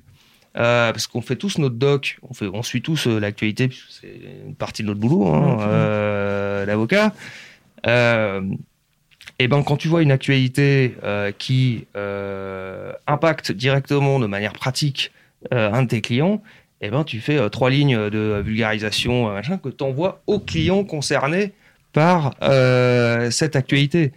[0.58, 4.22] Euh, parce qu'on fait tous notre doc, on, fait, on suit tous euh, l'actualité, c'est
[4.46, 5.60] une partie de notre boulot, hein, mm.
[5.62, 7.14] euh, l'avocat.
[9.40, 10.96] et ben quand tu vois une actualité
[11.38, 11.88] qui
[13.08, 15.12] impacte directement de manière pratique
[15.52, 16.42] un de tes clients,
[16.82, 21.54] et ben tu fais trois lignes de vulgarisation machin, que tu envoies aux clients concernés
[21.96, 22.36] par
[23.32, 24.12] cette actualité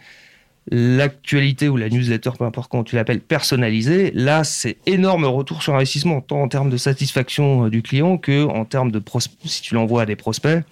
[0.70, 5.74] l'actualité ou la newsletter, peu importe comment tu l'appelles, personnalisée, là, c'est énorme retour sur
[5.74, 9.02] investissement, tant en termes de satisfaction euh, du client que en termes de
[9.44, 10.62] si tu l'envoies à des prospects,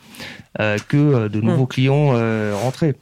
[0.61, 1.69] euh, que euh, de nouveaux hmm.
[1.69, 2.95] clients rentrés.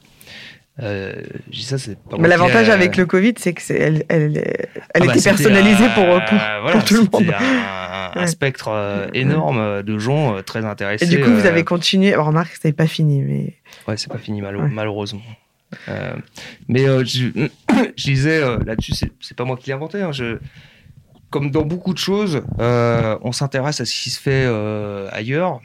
[0.77, 5.29] Ça, c'est Mais l'avantage avec le Covid, c'est que elle, elle, elle ah bah, était
[5.29, 7.33] personnalisée pour, pour, tout le monde.
[7.37, 11.05] Un, un spectre énorme de gens très intéressés.
[11.05, 12.15] Et du coup, vous avez continué.
[12.15, 13.53] remarque, ça n'est pas fini, mais.
[13.87, 15.21] Ouais, c'est pas fini, malheureusement.
[15.89, 16.15] Euh,
[16.67, 17.27] mais euh, je,
[17.95, 20.01] je, disais euh, là-dessus, c'est pas moi qui l'ai inventé.
[20.01, 20.37] Hein, je,
[21.29, 24.45] comme dans beaucoup de choses, on s'intéresse à ce qui se fait
[25.11, 25.59] ailleurs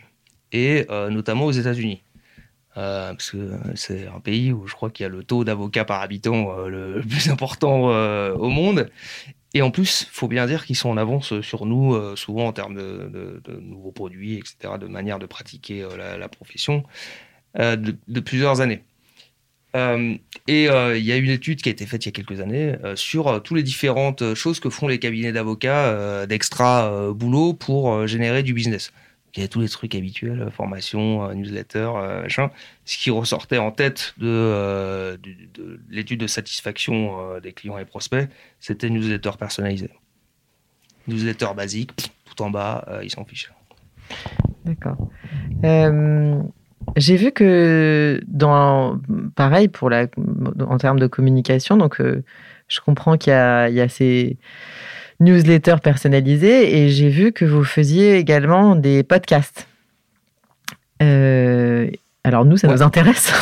[0.52, 2.02] et notamment aux États-Unis.
[2.74, 6.00] Parce que c'est un pays où je crois qu'il y a le taux d'avocats par
[6.02, 7.88] habitant le, plus important
[8.32, 8.90] au monde.
[9.52, 12.52] Et en plus, il faut bien dire qu'ils sont en avance sur nous, souvent en
[12.52, 16.84] termes de, nouveaux produits, etc., de manière de pratiquer la, profession,
[17.56, 18.82] de, plusieurs années.
[19.76, 20.16] Euh,
[20.48, 22.40] et euh, il y a une étude qui a été faite il y a quelques
[22.40, 28.06] années euh, sur toutes les différentes choses que font les cabinets d'avocats d'extra boulot pour
[28.06, 28.92] générer du business.
[29.34, 31.90] Il y a tous les trucs habituels, formation, newsletter,
[32.22, 32.50] machin.
[32.84, 38.28] Ce qui ressortait en tête de, de l'étude de satisfaction des clients et prospects,
[38.58, 39.90] c'était newsletter personnalisé.
[41.06, 41.92] Newsletter basique,
[42.24, 43.52] tout en bas, ils s'en fichent.
[44.64, 44.96] D'accord.
[46.96, 49.00] J'ai vu que dans
[49.36, 50.06] pareil pour la
[50.60, 52.24] en termes de communication, donc euh,
[52.68, 54.38] je comprends qu'il y y a ces
[55.20, 59.66] newsletters personnalisés et j'ai vu que vous faisiez également des podcasts.
[61.02, 61.90] Euh,
[62.24, 63.32] alors nous, ça nous intéresse.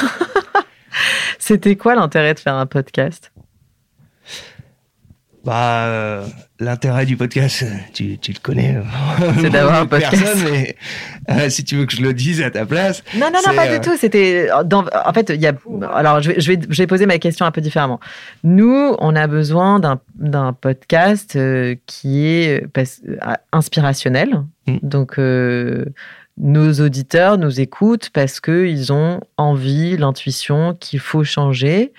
[1.39, 3.33] C'était quoi l'intérêt de faire un podcast?
[5.45, 6.27] Bah, euh,
[6.59, 7.65] l'intérêt du podcast,
[7.95, 8.77] tu, tu le connais.
[9.41, 10.37] C'est d'avoir un podcast.
[10.51, 10.77] mais
[11.31, 13.03] euh, si tu veux que je le dise à ta place.
[13.15, 13.97] Non, non, non, pas du euh, tout.
[13.97, 15.55] C'était, en fait, il y a,
[15.95, 18.01] alors je vais, je vais, je vais poser ma question un peu différemment.
[18.43, 21.39] Nous, on a besoin d'un, d'un podcast
[21.87, 22.65] qui est
[23.53, 24.43] inspirationnel.
[24.67, 24.79] Hmm.
[24.83, 25.19] Donc,
[26.41, 31.93] nos auditeurs nous écoutent parce qu'ils ont envie, l'intuition qu'il faut changer.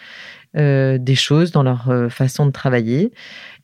[0.57, 3.11] Euh, des choses dans leur euh, façon de travailler.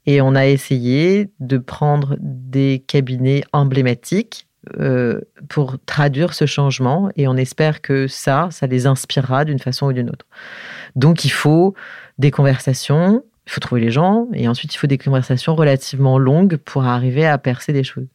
[0.06, 4.48] Et on a essayé de prendre des cabinets emblématiques
[4.80, 7.10] euh, pour traduire ce changement.
[7.16, 10.28] Et on espère que ça, ça les inspirera d'une façon ou d'une autre.
[10.96, 11.74] Donc il faut
[12.20, 16.58] des conversations, il faut trouver les gens, et ensuite il faut des conversations relativement longues
[16.58, 18.08] pour arriver à percer des choses.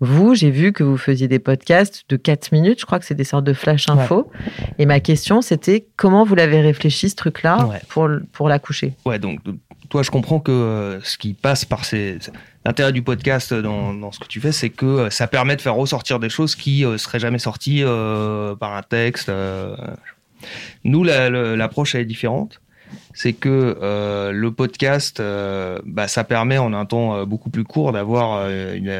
[0.00, 3.14] Vous, j'ai vu que vous faisiez des podcasts de 4 minutes, je crois que c'est
[3.14, 4.30] des sortes de flash info.
[4.78, 8.94] Et ma question, c'était comment vous l'avez réfléchi, ce truc-là, pour, pour l'accoucher?
[9.04, 9.40] Ouais, donc
[9.88, 12.18] toi, je comprends que euh, ce qui passe par ces.
[12.64, 15.60] L'intérêt du podcast dans, dans, ce que tu fais, c'est que euh, ça permet de
[15.60, 17.84] faire ressortir des choses qui ne euh, seraient jamais sorties
[18.58, 19.30] par un texte.
[20.82, 22.60] Nous, l'approche, elle est différente
[23.14, 27.64] c'est que euh, le podcast, euh, bah, ça permet en un temps euh, beaucoup plus
[27.64, 28.90] court d'avoir une,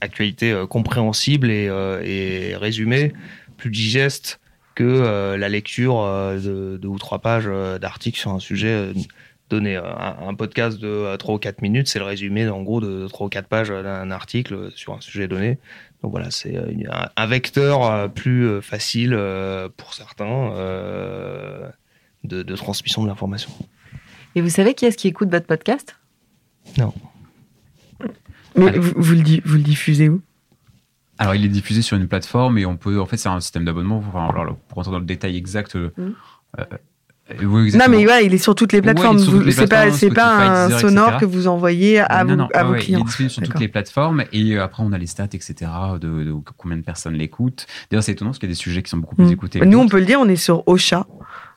[0.00, 3.12] actualité compréhensible et, résumée,
[3.56, 4.40] plus digeste
[4.74, 7.48] que la lecture de deux ou trois pages
[7.80, 8.92] d'articles sur un sujet
[9.50, 9.76] donné.
[9.76, 13.30] Un, podcast de trois ou quatre minutes, c'est le résumé en gros de trois ou
[13.30, 15.58] quatre pages d'un article sur un sujet donné.
[16.02, 16.56] Donc voilà, c'est
[17.16, 19.18] un, vecteur plus facile
[19.76, 20.52] pour certains
[22.24, 23.50] de, transmission de l'information.
[24.34, 25.96] Et vous savez qui est-ce qui écoute votre podcast?
[26.78, 26.92] Non.
[28.54, 30.22] vous, vous, le, vous le diffusez où?
[31.18, 33.00] Alors, il est diffusé sur une plateforme et on peut.
[33.00, 34.02] En fait, c'est un système d'abonnement.
[34.14, 35.76] alors, pour rentrer dans le détail exact.
[35.76, 36.12] Euh, mmh.
[36.60, 36.64] euh,
[37.42, 39.18] non, mais voilà, il est sur toutes les plateformes.
[39.50, 42.98] c'est pas, c'est pas un sonore que vous envoyez à, vos, à vos clients.
[42.98, 45.54] Il est disponible sur toutes les plateformes et euh, après on a les stats, etc.
[45.98, 47.66] De, combien de personnes l'écoutent.
[47.90, 49.32] D'ailleurs, c'est étonnant parce qu'il y a des sujets qui sont beaucoup plus mmh.
[49.32, 49.60] écoutés.
[49.60, 51.06] Nous, on peut le dire, on est sur Ocha.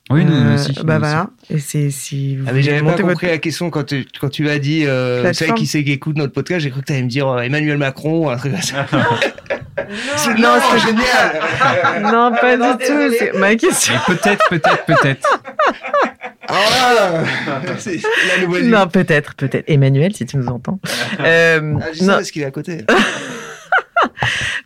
[0.10, 0.74] Oui, nous, euh, aussi.
[0.84, 1.30] Bah voilà.
[1.50, 2.38] Et c'est si.
[2.48, 5.54] Ah, mais j'avais pas compris la question quand tu, quand tu m'as dit, euh, savez
[5.54, 7.78] qui c'est qui écoute notre podcast, j'ai cru que tu allais me dire euh, Emmanuel
[7.78, 8.86] Macron, un truc comme ça.
[10.38, 12.04] non, c'est génial.
[12.04, 13.16] non, pas du tout.
[13.20, 13.96] C'est ma question.
[14.08, 15.42] peut-être, peut-être, peut-être.
[16.48, 17.24] Ah,
[18.64, 19.66] non, peut-être, peut-être.
[19.68, 20.80] Emmanuel, si tu nous entends.
[21.20, 22.86] Euh, ah, je sais parce qu'il est à côté.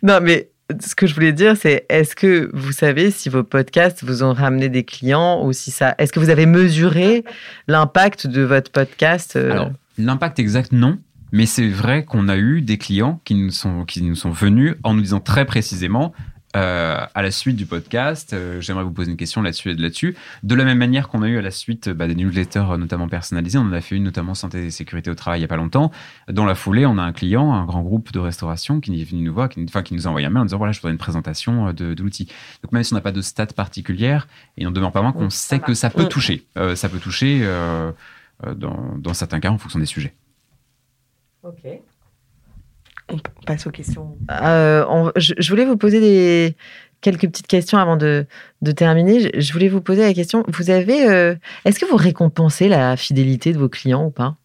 [0.02, 4.04] non, mais ce que je voulais dire, c'est est-ce que vous savez si vos podcasts
[4.04, 5.94] vous ont ramené des clients ou si ça.
[5.98, 7.24] Est-ce que vous avez mesuré
[7.68, 9.52] l'impact de votre podcast euh?
[9.52, 10.98] Alors, l'impact exact, non.
[11.32, 14.74] Mais c'est vrai qu'on a eu des clients qui nous sont, qui nous sont venus
[14.84, 16.12] en nous disant très précisément
[16.54, 20.16] euh, à la suite du podcast, euh, j'aimerais vous poser une question là-dessus et là-dessus.
[20.42, 23.58] De la même manière qu'on a eu à la suite bah, des newsletters notamment personnalisés,
[23.58, 25.56] on en a fait une notamment santé et sécurité au travail il n'y a pas
[25.56, 25.90] longtemps.
[26.28, 29.22] Dans la foulée, on a un client, un grand groupe de restauration qui est venu
[29.22, 30.92] nous voir, qui, enfin, qui nous a envoyé un mail en disant voilà, je voudrais
[30.92, 32.26] une présentation euh, de, de l'outil.
[32.62, 34.28] Donc même si on n'a pas de stats particulières,
[34.58, 36.44] et on ne demeure pas moins qu'on sait que ça peut toucher.
[36.74, 37.46] ça peut toucher
[38.56, 40.14] dans, dans certains cas en fonction des sujets.
[41.42, 41.82] Ok.
[43.08, 44.16] On passe aux questions.
[44.30, 46.56] Euh, je, voulais vous poser des,
[47.00, 48.26] quelques petites questions avant de,
[48.76, 49.30] terminer.
[49.38, 51.34] Je, voulais vous poser la question vous avez, euh,
[51.64, 54.36] est-ce que vous récompensez la fidélité de vos clients ou pas?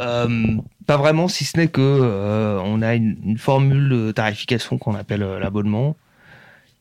[0.00, 5.20] Euh, Pas vraiment, si ce n'est que on a une, formule de tarification qu'on appelle
[5.20, 5.96] l'abonnement,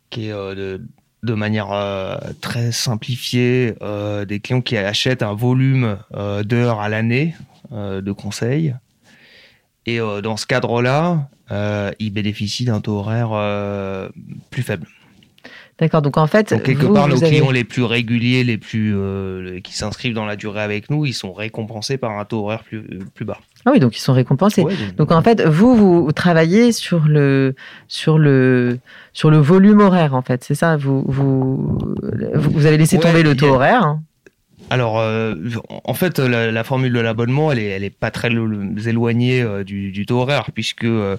[0.09, 0.81] qui est de,
[1.21, 3.75] de manière très simplifiée
[4.27, 5.97] des clients qui achètent un volume
[6.45, 7.35] d'heures à l'année
[7.71, 8.73] de conseils
[9.89, 14.09] et euh, dans ce cadre-là, euh, ils bénéficient d'un taux horaire euh,
[14.51, 14.87] plus faible.
[15.79, 16.51] D'accord, donc en fait.
[16.51, 18.93] Donc, quelque part, nos clients les plus réguliers, les plus
[19.63, 22.83] qui s'inscrivent dans la durée avec nous, ils sont récompensés par un taux horaire plus,
[23.15, 23.37] plus bas.
[23.65, 24.65] Ah oui, donc ils sont récompensés.
[24.97, 27.55] donc, en fait, vous, vous travaillez sur le,
[27.87, 28.77] sur le,
[29.13, 30.75] sur le volume horaire, en fait, c'est ça?
[30.75, 31.79] Vous, vous,
[32.33, 34.01] vous avez laissé tomber le taux horaire hein
[34.69, 35.35] alors, euh,
[35.83, 40.05] en fait, la, formule de l'abonnement, elle est, elle est pas très éloignée euh, du,
[40.05, 41.17] taux horaire, puisque euh,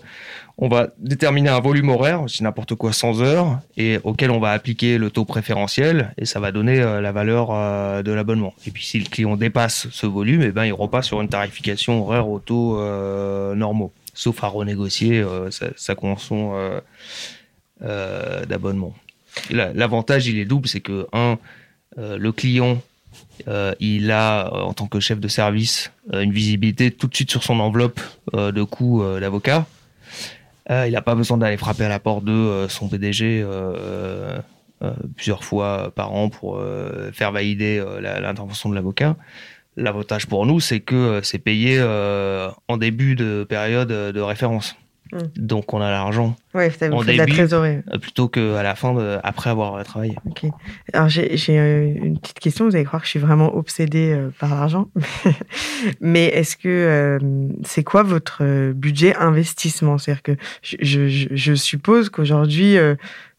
[0.57, 4.53] on va déterminer un volume horaire, c'est n'importe quoi 100 heures, et auquel on va
[4.53, 7.49] appliquer le taux préférentiel, et ça va donner la valeur
[8.03, 8.55] de l'abonnement.
[8.67, 12.03] Et puis, si le client dépasse ce volume, eh ben, il repasse sur une tarification
[12.03, 12.79] horaire au taux
[13.55, 16.53] normaux, sauf à renégocier sa, sa, convention
[17.81, 18.95] d'abonnement.
[19.51, 21.39] L'avantage, il est double, c'est que un,
[21.97, 22.83] le client
[23.49, 27.15] euh, il a, euh, en tant que chef de service, euh, une visibilité tout de
[27.15, 28.01] suite sur son enveloppe
[28.33, 29.67] de coûts d'avocat.
[30.69, 33.45] il n'a pas besoin d'aller frapper à la porte de son PDG
[35.17, 36.63] plusieurs fois par an pour
[37.13, 39.17] faire valider l'intervention de l'avocat.
[39.77, 44.77] L'avantage pour nous, c'est que c'est payé en début de période de référence.
[45.13, 45.19] Mm.
[45.37, 47.79] Donc on a l'argent ouais, en début, la trésorerie.
[47.93, 50.15] Euh, plutôt qu'à la fin, de, après avoir travaillé.
[50.27, 50.47] Ok.
[50.93, 52.67] Alors j'ai euh, une petite question.
[52.67, 54.89] Vous allez croire que je suis vraiment obsédée euh, par l'argent.
[56.01, 57.19] Mais est-ce que
[57.65, 59.99] c'est quoi votre budget investissement?
[59.99, 62.77] C'est-à-dire que je, je, suppose qu'aujourd'hui,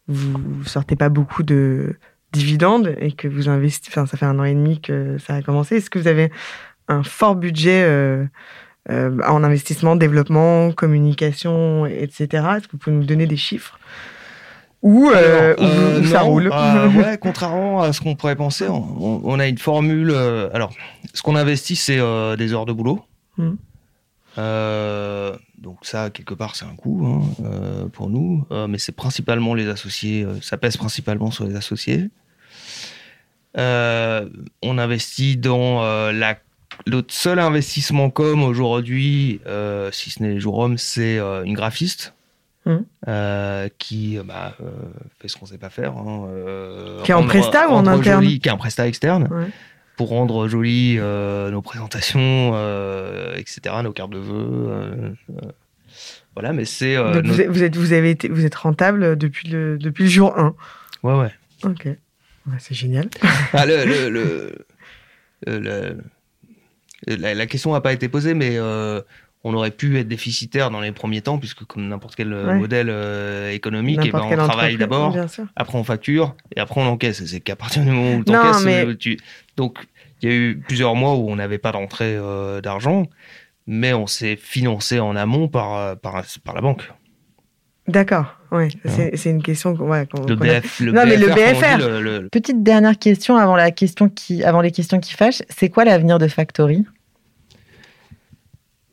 [0.08, 1.96] vous sortez pas beaucoup de
[2.32, 3.92] dividendes et que vous investissez.
[3.92, 5.76] Enfin, ça fait un an et demi que ça a commencé.
[5.76, 6.30] Est-ce que vous avez
[6.88, 8.24] un fort budget euh,
[8.88, 12.26] en investissement, développement, communication, etc.
[12.56, 13.78] Est-ce que vous pouvez nous donner des chiffres?
[14.82, 16.48] Ou, euh, euh, ça roule
[16.96, 20.12] Ouais, contrairement à ce qu'on pourrait penser, on, a une formule.
[20.52, 20.72] alors,
[21.14, 21.98] ce qu'on investit, c'est
[22.36, 23.04] des heures de boulot.
[23.38, 23.54] Hmm.
[25.56, 30.26] donc ça, quelque part, c'est un coût hein, pour nous, mais c'est principalement les associés.
[30.42, 32.10] ça pèse principalement sur les associés.
[33.56, 36.36] on investit dans la
[36.86, 42.14] L'autre seul investissement com aujourd'hui, euh, si ce n'est hommes, c'est euh, une graphiste.
[42.64, 42.76] Mmh.
[43.08, 44.56] Euh, qui bah,
[45.18, 45.96] fait ce qu'on sait pas faire.
[45.96, 46.28] Hein,
[47.02, 49.50] qui est en prestat ou en interne Qui est en prestat externe.
[49.96, 52.54] Pour rendre joli nos présentations,
[53.36, 55.14] etc., nos cartes de vœux.
[56.34, 56.96] voilà, mais c'est.
[56.96, 60.54] vous, êtes, vous, avez été, vous êtes rentable depuis le, depuis le jour 1.
[61.02, 61.32] Ouais, ouais.
[61.64, 61.88] Ok.
[62.58, 63.08] c'est génial.
[63.52, 64.54] Ah, le, le,
[65.46, 65.96] le
[67.06, 69.00] la, question n'a pas été posée, mais euh,
[69.44, 72.88] on aurait pu être déficitaire dans les premiers temps, puisque comme n'importe quel euh, modèle
[72.90, 75.16] euh, économique, eh ben, on travaille d'abord,
[75.56, 77.24] après on facture, et après on encaisse.
[77.24, 79.18] C'est qu'à partir du moment où tu encaisses,
[79.56, 79.78] donc
[80.22, 82.16] il y a eu plusieurs mois où on n'avait pas d'entrée
[82.62, 83.06] d'argent,
[83.66, 86.88] mais on s'est financé en amont par, par, par la banque.
[87.88, 89.72] D'accord, oui, c'est une question.
[89.72, 92.28] Ouais, le, BF, le, non, mais le BFR.
[92.30, 96.18] Petite dernière question avant, la question qui, avant les questions qui fâchent c'est quoi l'avenir
[96.18, 96.84] de Factory?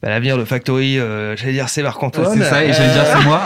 [0.02, 2.38] Bah, L'avenir de Factory, euh, j'allais dire c'est Marc-Antoine.
[2.38, 3.42] C'est ça, et j'allais dire c'est moi.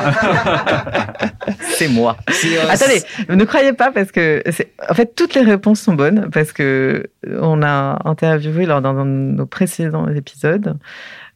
[1.62, 2.18] c'est moi.
[2.30, 4.44] Euh, Attendez, ne croyez pas parce que,
[4.88, 9.10] en fait, toutes les réponses sont bonnes parce que on a interviewé lors d'un de
[9.10, 10.78] nos précédents épisodes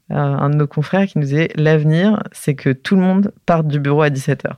[0.10, 3.80] un de nos confrères qui nous disait l'avenir, c'est que tout le monde parte du
[3.80, 4.55] bureau à 17h.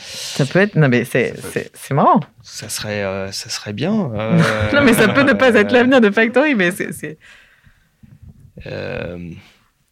[0.00, 0.76] Ça peut être.
[0.76, 1.34] Non, mais c'est,
[1.74, 2.20] c'est, marrant.
[2.42, 4.10] Ça serait, euh, ça serait bien.
[4.18, 7.18] Euh, non, mais ça peut ne pas être l'avenir de Factory, mais c'est.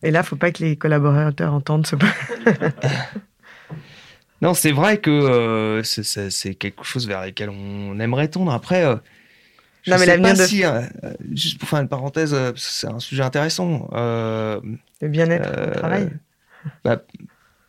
[0.03, 1.97] Et là, faut pas que les collaborateurs entendent ce.
[4.43, 8.53] non, c'est vrai que c'est, quelque chose vers lequel on aimerait tendre.
[8.53, 8.85] Après,
[9.87, 10.43] non, mais l'avenir de...
[10.43, 10.83] Si, euh,
[11.33, 13.89] juste pour faire une parenthèse, euh, c'est un sujet intéressant.
[13.93, 14.61] Euh,
[15.01, 16.11] le bien-être au travail
[16.85, 17.01] bah,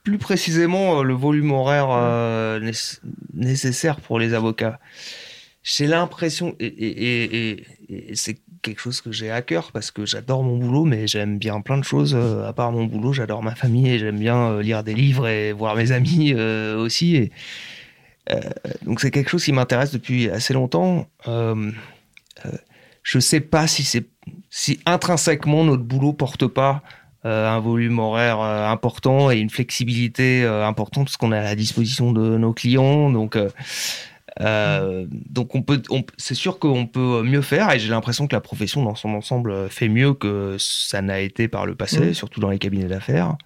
[0.04, 2.60] plus précisément le volume horaire
[3.34, 4.80] nécessaire pour les avocats.
[5.64, 7.66] J'ai l'impression, et,
[8.14, 11.60] c'est quelque chose que j'ai à cœur parce que j'adore mon boulot, mais j'aime bien
[11.60, 13.14] plein de choses à part mon boulot.
[13.14, 17.18] J'adore ma famille et j'aime bien lire des livres et voir mes amis aussi.
[17.18, 17.32] Et,
[18.84, 21.08] donc c'est quelque chose qui m'intéresse depuis assez longtemps.
[21.28, 21.72] Euh,
[23.08, 24.06] je sais pas si c'est
[24.50, 26.82] si intrinsèquement notre boulot porte pas
[27.26, 31.44] euh, un volume horaire euh, important et une flexibilité euh, importante parce qu'on est à
[31.44, 33.10] la disposition de nos clients.
[33.10, 33.38] Donc
[35.30, 35.82] donc on peut,
[36.18, 39.70] c'est sûr qu'on peut mieux faire et j'ai l'impression que la profession dans son ensemble
[39.70, 42.14] fait mieux que ça n'a été par le passé, mmh.
[42.14, 43.38] surtout dans les cabinets d'affaires.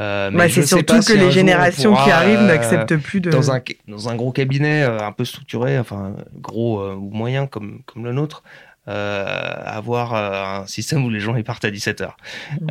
[0.00, 3.30] Euh, bah, c'est surtout que les générations qui arrivent n'acceptent plus de.
[3.30, 8.04] Dans un, dans un gros cabinet un peu structuré, enfin gros ou moyen comme, comme
[8.04, 8.42] le nôtre,
[8.88, 12.10] avoir euh, un système où les gens ils partent à 17h.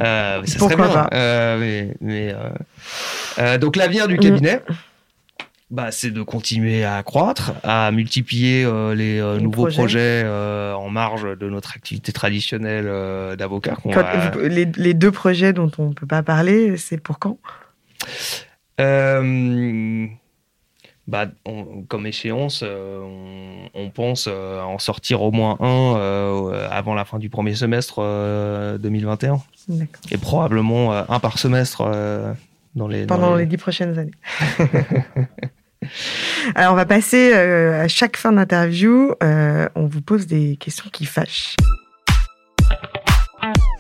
[0.01, 1.07] Euh, ça serait bien.
[1.59, 2.35] mais, mais
[3.59, 4.19] donc l'avenir du mm.
[4.19, 4.61] cabinet,
[5.69, 8.63] bah, c'est de continuer à croître, à multiplier
[8.95, 13.77] les, nouveaux projets, en marge de notre activité traditionnelle d'avocat.
[14.41, 17.37] Les, les, deux projets dont on ne peut pas parler, c'est pour quand?
[21.07, 21.27] Bah,
[21.87, 22.99] comme échéance, euh,
[23.73, 28.01] on, pense euh, en sortir au moins un euh, avant la fin du premier semestre
[28.79, 29.39] 2021.
[30.11, 31.89] Et probablement un par semestre
[32.75, 33.45] dans les, pendant les...
[33.45, 34.11] dix prochaines années.
[36.55, 41.55] Alors, on va passer à chaque fin d'interview, on vous pose des questions qui fâchent.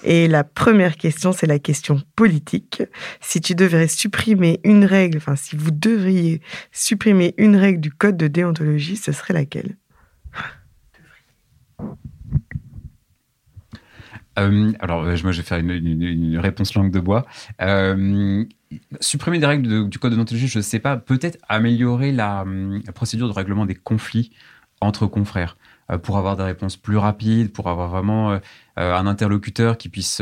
[0.09, 2.81] Et la première question, c'est la question politique.
[3.19, 6.39] Si tu devrais supprimer une règle, enfin si vous devriez
[6.71, 9.75] supprimer une règle du code de déontologie, ce serait laquelle?
[14.39, 17.25] Euh, alors, euh, moi, je vais faire une, réponse langue de bois.
[17.61, 18.45] Euh,
[19.01, 20.95] supprimer des règles du code de déontologie, je ne sais pas.
[20.95, 22.45] Peut-être améliorer la,
[22.95, 24.31] procédure de règlement des conflits
[24.79, 25.57] entre confrères.
[26.03, 28.39] Pour avoir des réponses plus rapides, pour avoir vraiment
[28.77, 30.21] un interlocuteur qui puisse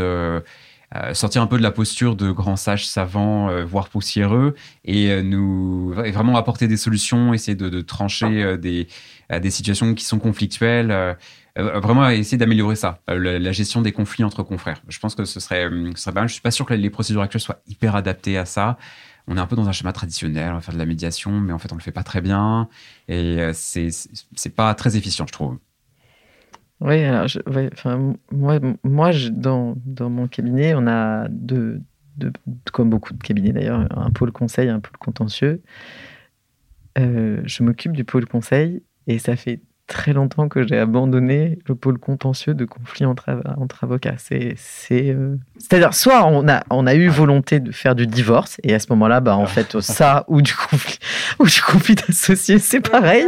[1.14, 6.38] sortir un peu de la posture de grand sage savant, voire poussiéreux, et nous vraiment
[6.38, 8.88] apporter des solutions, essayer de, trancher des,
[9.30, 11.18] des situations qui sont conflictuelles.
[11.56, 14.82] vraiment essayer d'améliorer ça, la, gestion des conflits entre confrères.
[14.88, 16.28] Je pense que ce serait, ce serait bien.
[16.28, 18.78] Je suis pas sûr que les procédures actuelles soient hyper adaptées à ça
[19.28, 21.54] on est un peu dans un schéma traditionnel, on va faire de la médiation, mais
[21.54, 22.70] en fait, on le fait pas très bien.
[23.08, 25.58] Et euh, c'est pas très efficient, je trouve.
[26.82, 27.28] Oui, alors
[28.32, 31.82] moi, moi dans, dans, mon cabinet, on a deux,
[32.74, 35.62] comme beaucoup de cabinets d'ailleurs, un pôle conseil, un pôle contentieux.
[36.98, 41.76] Euh, je m'occupe du pôle conseil et ça fait très longtemps que j'ai abandonné le
[41.76, 44.16] pôle contentieux de conflit entre, entre avocats.
[44.18, 45.38] C'est, c'est, euh,
[45.72, 48.80] à dire soit on a, on a eu volonté de faire du divorce, et à
[48.80, 50.98] ce moment-là, bah, en fait, ça ou du conflit,
[51.40, 53.26] ou du conflit d'associés, c'est pareil.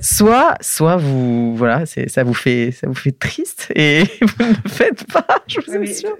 [0.00, 4.50] Soit, soit vous, voilà, c'est, ça vous fait, ça vous fait triste, et vous ne
[4.50, 6.16] le faites pas, je vous assure.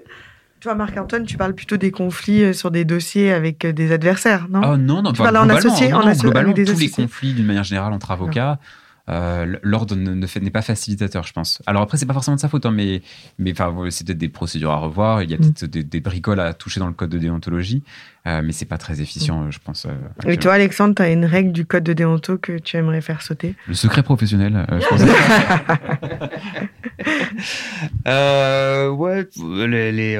[0.59, 4.47] Toi, Marc-Antoine, tu parles plutôt des conflits euh, sur des dossiers avec euh, des adversaires,
[4.49, 4.61] non?
[4.63, 7.93] Oh, Non, non, tu parles en associé, en globalement, tous les conflits d'une manière générale
[7.93, 8.57] entre avocats.
[9.09, 11.61] Euh, l'ordre n'est pas facilitateur, je pense.
[11.65, 13.01] Alors après, c'est pas forcément de sa faute, hein, mais,
[13.39, 15.23] mais enfin, c'est peut-être des procédures à revoir.
[15.23, 15.83] Il y a peut-être mm.
[15.83, 17.83] des, bricoles à toucher dans le code de déontologie,
[18.25, 19.51] euh, mais c'est pas très efficient, mm.
[19.51, 19.85] je pense.
[19.85, 19.91] Euh,
[20.29, 23.21] Et toi, Alexandre, tu as une règle du code de déonto que tu aimerais faire
[23.21, 23.55] sauter?
[23.67, 25.01] Le secret professionnel, je pense.
[28.99, 29.29] ouais,
[29.67, 30.19] les, les,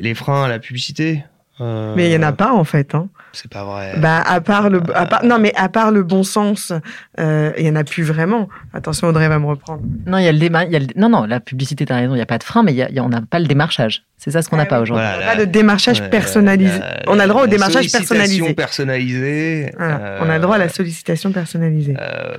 [0.00, 1.24] les, freins à la publicité.
[1.60, 2.94] Mais il n'y en a pas en fait.
[2.94, 3.08] Hein.
[3.32, 3.94] C'est pas vrai.
[3.98, 4.80] Bah, à part le,
[5.24, 6.72] non, mais à part le bon sens,
[7.18, 8.48] euh, il y en a plus vraiment.
[8.72, 9.82] Attention, Audrey va me reprendre.
[10.06, 10.64] Non, il y a le déma...
[10.64, 12.72] y a non, non, la publicité, t'as raison, il n'y a pas de frein, mais
[12.72, 14.04] y a, on n'a pas le démarchage.
[14.16, 15.04] C'est ça ce qu'on n'a ah pas aujourd'hui.
[15.04, 16.80] on n'a pas de démarchage personnalisé.
[17.06, 18.54] on a le droit au démarchage personnalisé.
[18.54, 19.72] personnalisé.
[19.78, 21.96] On a le droit à la sollicitation personnalisée.
[22.00, 22.36] Euh,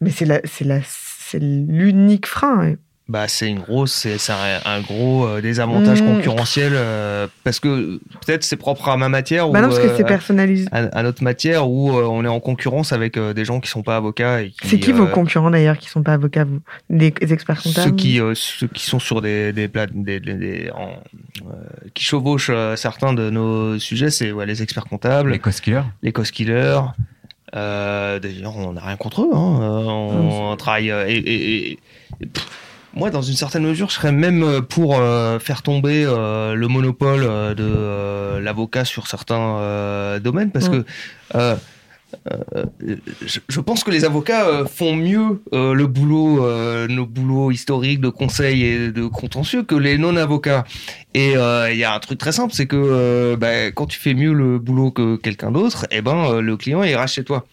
[0.00, 2.60] mais c'est la, c'est la, c'est l'unique frein.
[2.62, 2.74] Hein
[3.08, 6.06] bah, c'est une grosse, c'est un, gros euh, désavantage mmh.
[6.06, 9.96] concurrentiel euh, parce que peut-être c'est propre à ma matière bah ou non, parce que
[9.96, 10.68] c'est euh, personnalisé.
[10.72, 14.40] À, notre matière où on est en concurrence avec des gens qui sont pas avocats.
[14.62, 16.60] C'est qui vos concurrents d'ailleurs qui sont pas avocats vous?
[16.90, 20.70] Des experts comptables Ceux qui ceux qui sont sur des des, des, des,
[21.94, 26.12] qui chevauchent certains de nos sujets, c'est ouais, les experts comptables, les cost killers, les
[26.12, 26.80] cost killers.
[27.54, 29.30] D'ailleurs, on n'a rien contre eux.
[29.32, 29.60] Hein.
[29.60, 31.78] On, travaille et, et
[32.94, 36.68] moi, dans une certaine mesure, je serais même euh, pour euh, faire tomber euh, le
[36.68, 37.20] monopole
[37.54, 40.84] de l'avocat sur certains domaines, parce que
[42.32, 42.64] euh,
[43.26, 46.40] je, pense que les avocats euh, font mieux euh, le boulot,
[46.88, 50.64] nos boulots historiques de conseil et de contentieux que les non-avocats.
[51.14, 54.32] Et il y a un truc très simple, c'est que bah, quand tu fais mieux
[54.32, 57.46] le boulot que quelqu'un d'autre, eh ben le client ira chez toi.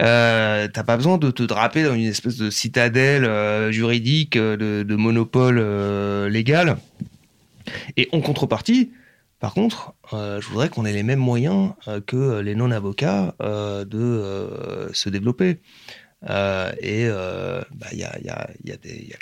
[0.00, 5.60] Euh, T'as pas besoin de te draper dans une espèce de citadelle juridique, de, monopole
[6.26, 6.76] légal.
[7.96, 8.90] Et en contrepartie,
[9.38, 14.90] par contre, je voudrais qu'on ait les mêmes moyens euh, que les non-avocats euh, de
[14.92, 15.60] se développer.
[16.28, 18.48] et il y, a,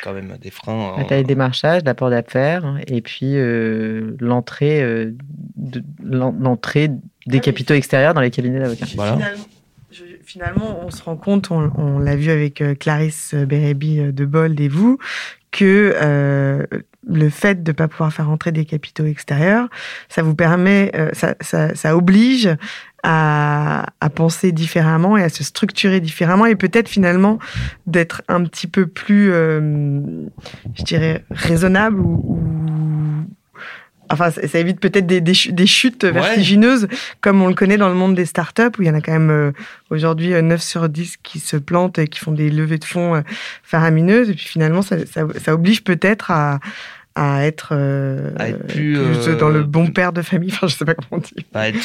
[0.02, 0.96] quand même des freins.
[1.06, 3.34] Tu as le démarchage, l'apport d'affaires, et puis
[4.20, 5.12] l'entrée
[6.02, 6.90] l'entrée
[7.26, 8.86] des capitaux extérieurs dans les cabinets d'avocats.
[10.24, 14.98] Finalement, on se rend compte, on, l'a vu avec Clarisse Bérébi de Bold et vous,
[15.50, 15.94] que
[17.06, 19.68] le fait de ne pas pouvoir faire entrer des capitaux extérieurs,
[20.08, 21.34] ça vous permet, euh, ça,
[21.74, 22.50] ça, oblige
[23.02, 27.38] à, à, penser différemment et à se structurer différemment et peut-être finalement
[27.86, 29.60] d'être un petit peu plus, euh,
[30.74, 32.40] je dirais, raisonnable ou,
[34.10, 36.88] Enfin, ça, évite peut-être des, des, chutes vertigineuses,
[37.20, 39.12] comme on le connaît dans le monde des startups, où il y en a quand
[39.12, 39.52] même euh,
[39.90, 43.22] aujourd'hui 9 sur 10 qui se plantent et qui font des levées de fonds
[43.62, 44.30] faramineuses.
[44.30, 46.60] Et puis finalement, ça, ça oblige peut-être à,
[47.18, 48.30] à être, euh,
[48.68, 50.50] plus, euh, dans le bon père de famille.
[50.52, 51.44] Enfin, je sais pas comment dire.
[51.52, 51.78] À être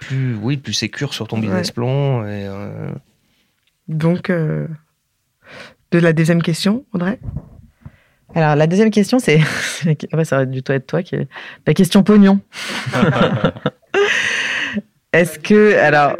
[0.00, 2.24] plus, oui, plus sécure sur ton business plan.
[2.24, 2.90] Et, euh,
[3.88, 4.68] Donc, de
[5.92, 7.18] la deuxième question, Audrey?
[8.34, 9.40] Alors, la deuxième question, c'est.
[10.24, 11.16] ça va du tout être toi qui.
[11.66, 12.40] La question pognon.
[15.12, 15.76] est-ce que.
[15.78, 16.16] Alors.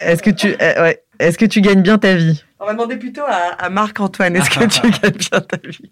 [0.00, 0.48] Est-ce que tu.
[0.48, 1.02] Ouais.
[1.18, 2.44] Est-ce que tu gagnes bien ta vie?
[2.60, 4.36] On va demander plutôt à, à Marc-Antoine.
[4.36, 5.90] Est-ce que tu gagnes bien ta vie?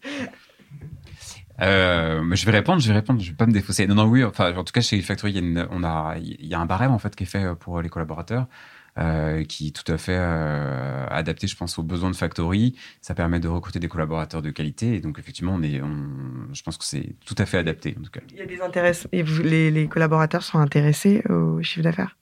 [1.63, 3.87] Euh, je vais répondre, je vais répondre, je vais pas me défausser.
[3.87, 6.47] Non, non, oui, enfin, en tout cas, chez Factory, il y a, on a, il
[6.47, 8.47] y a un barème en fait qui est fait pour les collaborateurs.
[8.99, 12.75] Euh, qui est tout à fait euh, adapté, je pense, aux besoins de Factory.
[13.03, 14.95] Ça permet de recruter des collaborateurs de qualité.
[14.95, 18.03] Et donc, effectivement, on est, on, je pense que c'est tout à fait adapté, en
[18.03, 18.21] tout cas.
[18.31, 18.93] Il y a des intérêts.
[19.13, 22.17] Et les, les, collaborateurs sont intéressés au chiffre d'affaires?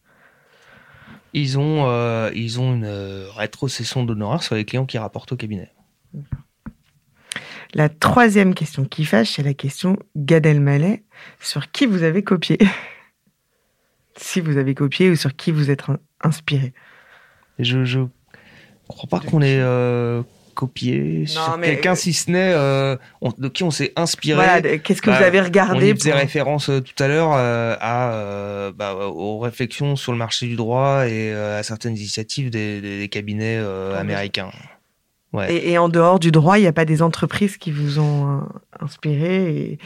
[1.32, 5.70] Ils ont, euh, ils ont une rétrocession d'honoraires sur les clients qui rapportent au cabinet.
[7.72, 11.04] La troisième question qui fâche, c'est la question Gad Elmaleh.
[11.40, 12.58] Sur qui vous avez copié?
[14.24, 15.82] Si vous avez copié ou sur qui vous êtes
[16.22, 16.72] inspiré
[17.58, 18.06] Je ne
[18.88, 20.22] crois pas qu'on ait euh,
[20.54, 22.96] copié sur quelqu'un, si ce n'est euh,
[23.36, 24.80] de qui on s'est inspiré.
[24.82, 28.94] Qu'est-ce que vous bah, avez regardé On faisait référence euh, tout à l'heure à, bah,
[28.94, 33.58] aux réflexions sur le marché du droit et à certaines initiatives des, cabinets
[33.94, 34.50] américains.
[35.48, 38.40] Et, en dehors du droit, il n'y a pas des entreprises qui vous ont euh,
[38.80, 39.78] inspiré et...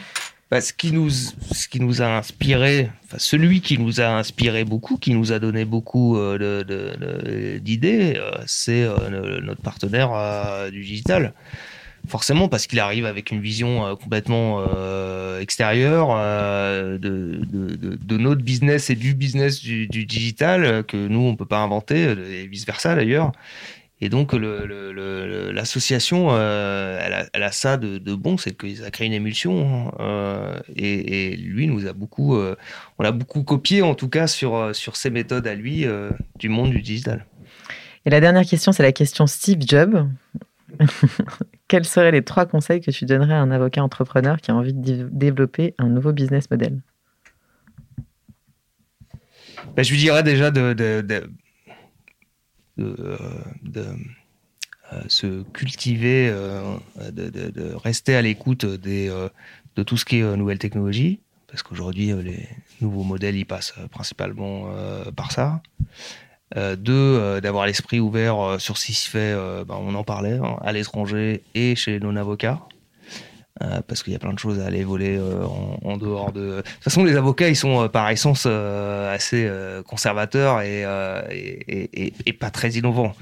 [0.51, 4.65] Bah, ce, qui nous, ce qui nous a inspiré, enfin, celui qui nous a inspiré
[4.65, 10.09] beaucoup, qui nous a donné beaucoup euh, d'idées, euh, c'est notre partenaire
[10.71, 11.33] du digital.
[12.07, 14.63] Forcément, parce qu'il arrive avec une vision complètement
[15.39, 16.15] extérieure
[16.97, 21.45] de, de, notre business et du business du, du digital que nous, on ne peut
[21.45, 23.33] pas inventer, et vice-versa d'ailleurs.
[24.01, 28.91] Et donc l'association, euh, elle, a, elle, a, ça de, de bon, c'est que ça
[28.91, 29.89] crée une émulsion.
[29.89, 29.91] Hein.
[29.99, 32.55] Euh, et, et, lui nous a beaucoup, euh,
[32.97, 35.85] on a beaucoup copié en tout cas sur sur ses méthodes à lui
[36.37, 37.25] du monde du digital.
[38.05, 40.07] Et la dernière question, c'est la question Steve Jobs.
[41.67, 44.73] Quels seraient les trois conseils que tu donnerais à un avocat entrepreneur qui a envie
[44.73, 46.79] de développer un nouveau business model?
[49.75, 51.29] Ben, Je lui dirais déjà de, de, de
[52.79, 53.95] de,
[54.93, 56.77] euh, se cultiver, euh,
[57.11, 59.29] de, rester à l'écoute euh,
[59.75, 62.47] de tout ce qui est nouvelle technologie, parce qu'aujourd'hui, les
[62.81, 64.67] nouveaux modèles, passent principalement
[65.15, 65.61] par ça.
[66.55, 70.73] deux, d'avoir l'esprit ouvert sur ce qui se fait, ben, on en parlait, hein, à
[70.73, 72.59] l'étranger et chez nos avocats.
[73.87, 75.19] Parce qu'il y a plein de choses à aller voler
[75.83, 76.39] en, dehors de.
[76.39, 79.49] De toute façon, les avocats, ils sont par essence assez
[79.85, 80.83] conservateurs et,
[81.67, 83.13] et, et, pas très innovants.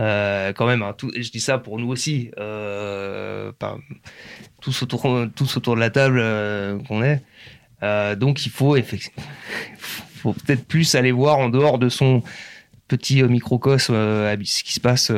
[0.00, 3.52] Euh, quand même, hein, je dis ça pour nous aussi, euh,
[4.60, 7.22] tous, autour, tous autour de la table euh, qu'on est.
[7.82, 8.74] Euh, donc il faut
[10.24, 12.22] peut-être plus aller voir en dehors de son
[12.88, 15.10] petit microcosme ce qui se passe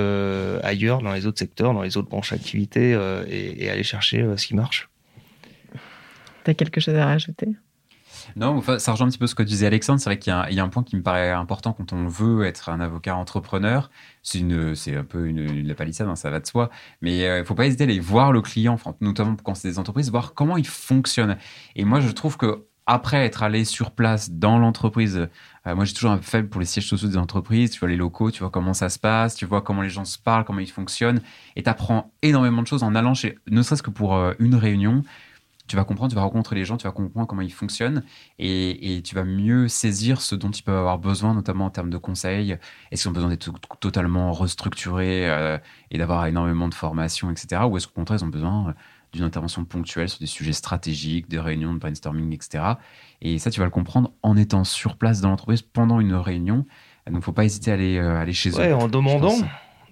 [0.62, 2.90] ailleurs, dans les autres secteurs, dans les autres branches d'activité,
[3.28, 4.88] et, et, aller chercher ce qui marche.
[6.44, 7.56] Tu as quelque chose à rajouter?
[8.34, 10.00] Non, ça rejoint un petit peu ce que disait Alexandre.
[10.00, 12.68] C'est vrai qu'il y, a un point qui me paraît important quand on veut être
[12.68, 13.90] un avocat entrepreneur.
[14.22, 16.70] C'est un peu une, une la palissade, hein, ça va de soi.
[17.00, 19.68] Mais il euh, ne faut pas hésiter à aller voir le client, notamment quand c'est
[19.68, 21.36] des entreprises, voir comment il fonctionne.
[21.76, 25.26] Et moi, je trouve que après être allé sur place dans l'entreprise, euh,
[25.74, 28.30] moi j'ai toujours un faible pour les sièges sociaux des entreprises, tu vois les locaux,
[28.30, 30.70] tu vois comment ça se passe, tu vois comment les gens se parlent, comment ils
[30.70, 31.20] fonctionnent,
[31.56, 34.54] et tu apprends énormément de choses en allant chez, ne serait-ce que pour euh, une
[34.54, 35.02] réunion,
[35.66, 38.04] tu vas comprendre, tu vas rencontrer les gens, tu vas comprendre comment ils fonctionnent
[38.38, 41.98] et, tu vas mieux saisir ce dont ils peuvent avoir besoin, notamment en termes de
[41.98, 42.56] conseils.
[42.90, 45.58] Est-ce qu'ils ont besoin d'être totalement restructurés euh,
[45.90, 47.62] et d'avoir énormément de formation, etc.
[47.68, 48.74] Ou est-ce qu'au contraire, ils ont besoin
[49.16, 52.64] d'une intervention ponctuelle sur des sujets stratégiques, des réunions de brainstorming, etc.
[53.22, 56.56] Et ça, tu vas le comprendre en étant sur place dans l'entreprise pendant une réunion.
[56.58, 56.66] Donc,
[57.08, 58.74] il ne faut pas hésiter à aller, euh, aller chez ouais, eux.
[58.74, 59.34] En demandant,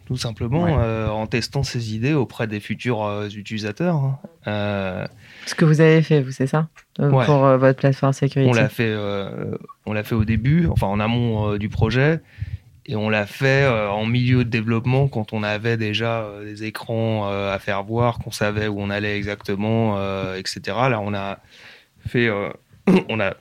[0.07, 4.19] tout simplement, euh, en testant ses idées auprès des futurs euh, utilisateurs.
[4.47, 5.07] Hein.
[5.47, 6.69] Ce que vous avez fait, vous, c'est ça?
[6.97, 8.95] Pour votre plateforme sécurité On l'a fait,
[9.87, 12.21] on l'a fait au début, enfin en amont du projet.
[12.87, 17.59] Et on l'a fait en milieu de développement quand on avait déjà des écrans à
[17.59, 19.97] faire voir, qu'on savait où on allait exactement,
[20.35, 20.61] etc.
[20.91, 21.39] Là, on a
[22.07, 22.29] fait
[23.09, 23.35] on, a,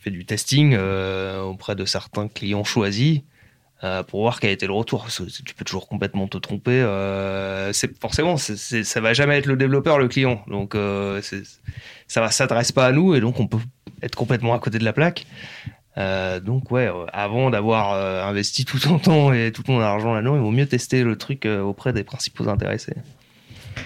[0.00, 3.20] fait du testing euh, auprès de certains clients choisis
[3.84, 5.06] euh, pour voir quel était le retour.
[5.08, 6.80] Tu peux toujours complètement te tromper.
[6.80, 10.42] Euh, c'est forcément, ça va jamais être le développeur, le client.
[10.48, 10.76] Donc
[12.08, 13.58] ça va s'adresse pas à nous et donc on peut
[14.02, 15.26] être complètement à côté de la plaque.
[15.96, 20.50] Donc ouais, avant d'avoir investi tout ton temps et tout ton argent là-dedans, il vaut
[20.50, 22.96] mieux tester le truc auprès des principaux intéressés.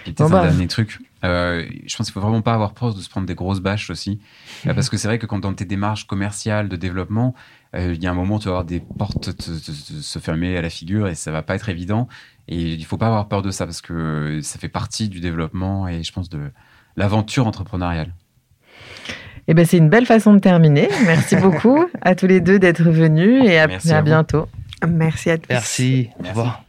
[0.06, 0.42] Et peut-être un bah.
[0.42, 0.98] dernier truc.
[1.24, 3.90] Euh, je pense qu'il faut vraiment pas avoir peur de se prendre des grosses bâches
[3.90, 4.20] aussi.
[4.66, 7.34] Euh, parce que c'est vrai que quand dans tes démarches commerciales de développement,
[7.74, 10.62] euh, il y a un moment où tu vas avoir des portes se fermer à
[10.62, 12.08] la figure et ça va pas être évident.
[12.46, 15.88] Et il faut pas avoir peur de ça parce que ça fait partie du développement
[15.88, 16.50] et je pense de
[16.96, 18.14] l'aventure entrepreneuriale.
[19.50, 20.88] Eh ben, c'est une belle façon de terminer.
[21.06, 24.46] Merci beaucoup à tous les deux d'être venus et à, à, bientôt.
[24.86, 25.48] Merci à tous.
[25.48, 26.10] Merci.
[26.22, 26.64] Au revoir.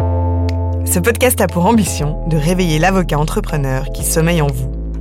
[0.86, 4.79] Ce podcast a pour ambition de réveiller l'avocat entrepreneur qui sommeille en vous.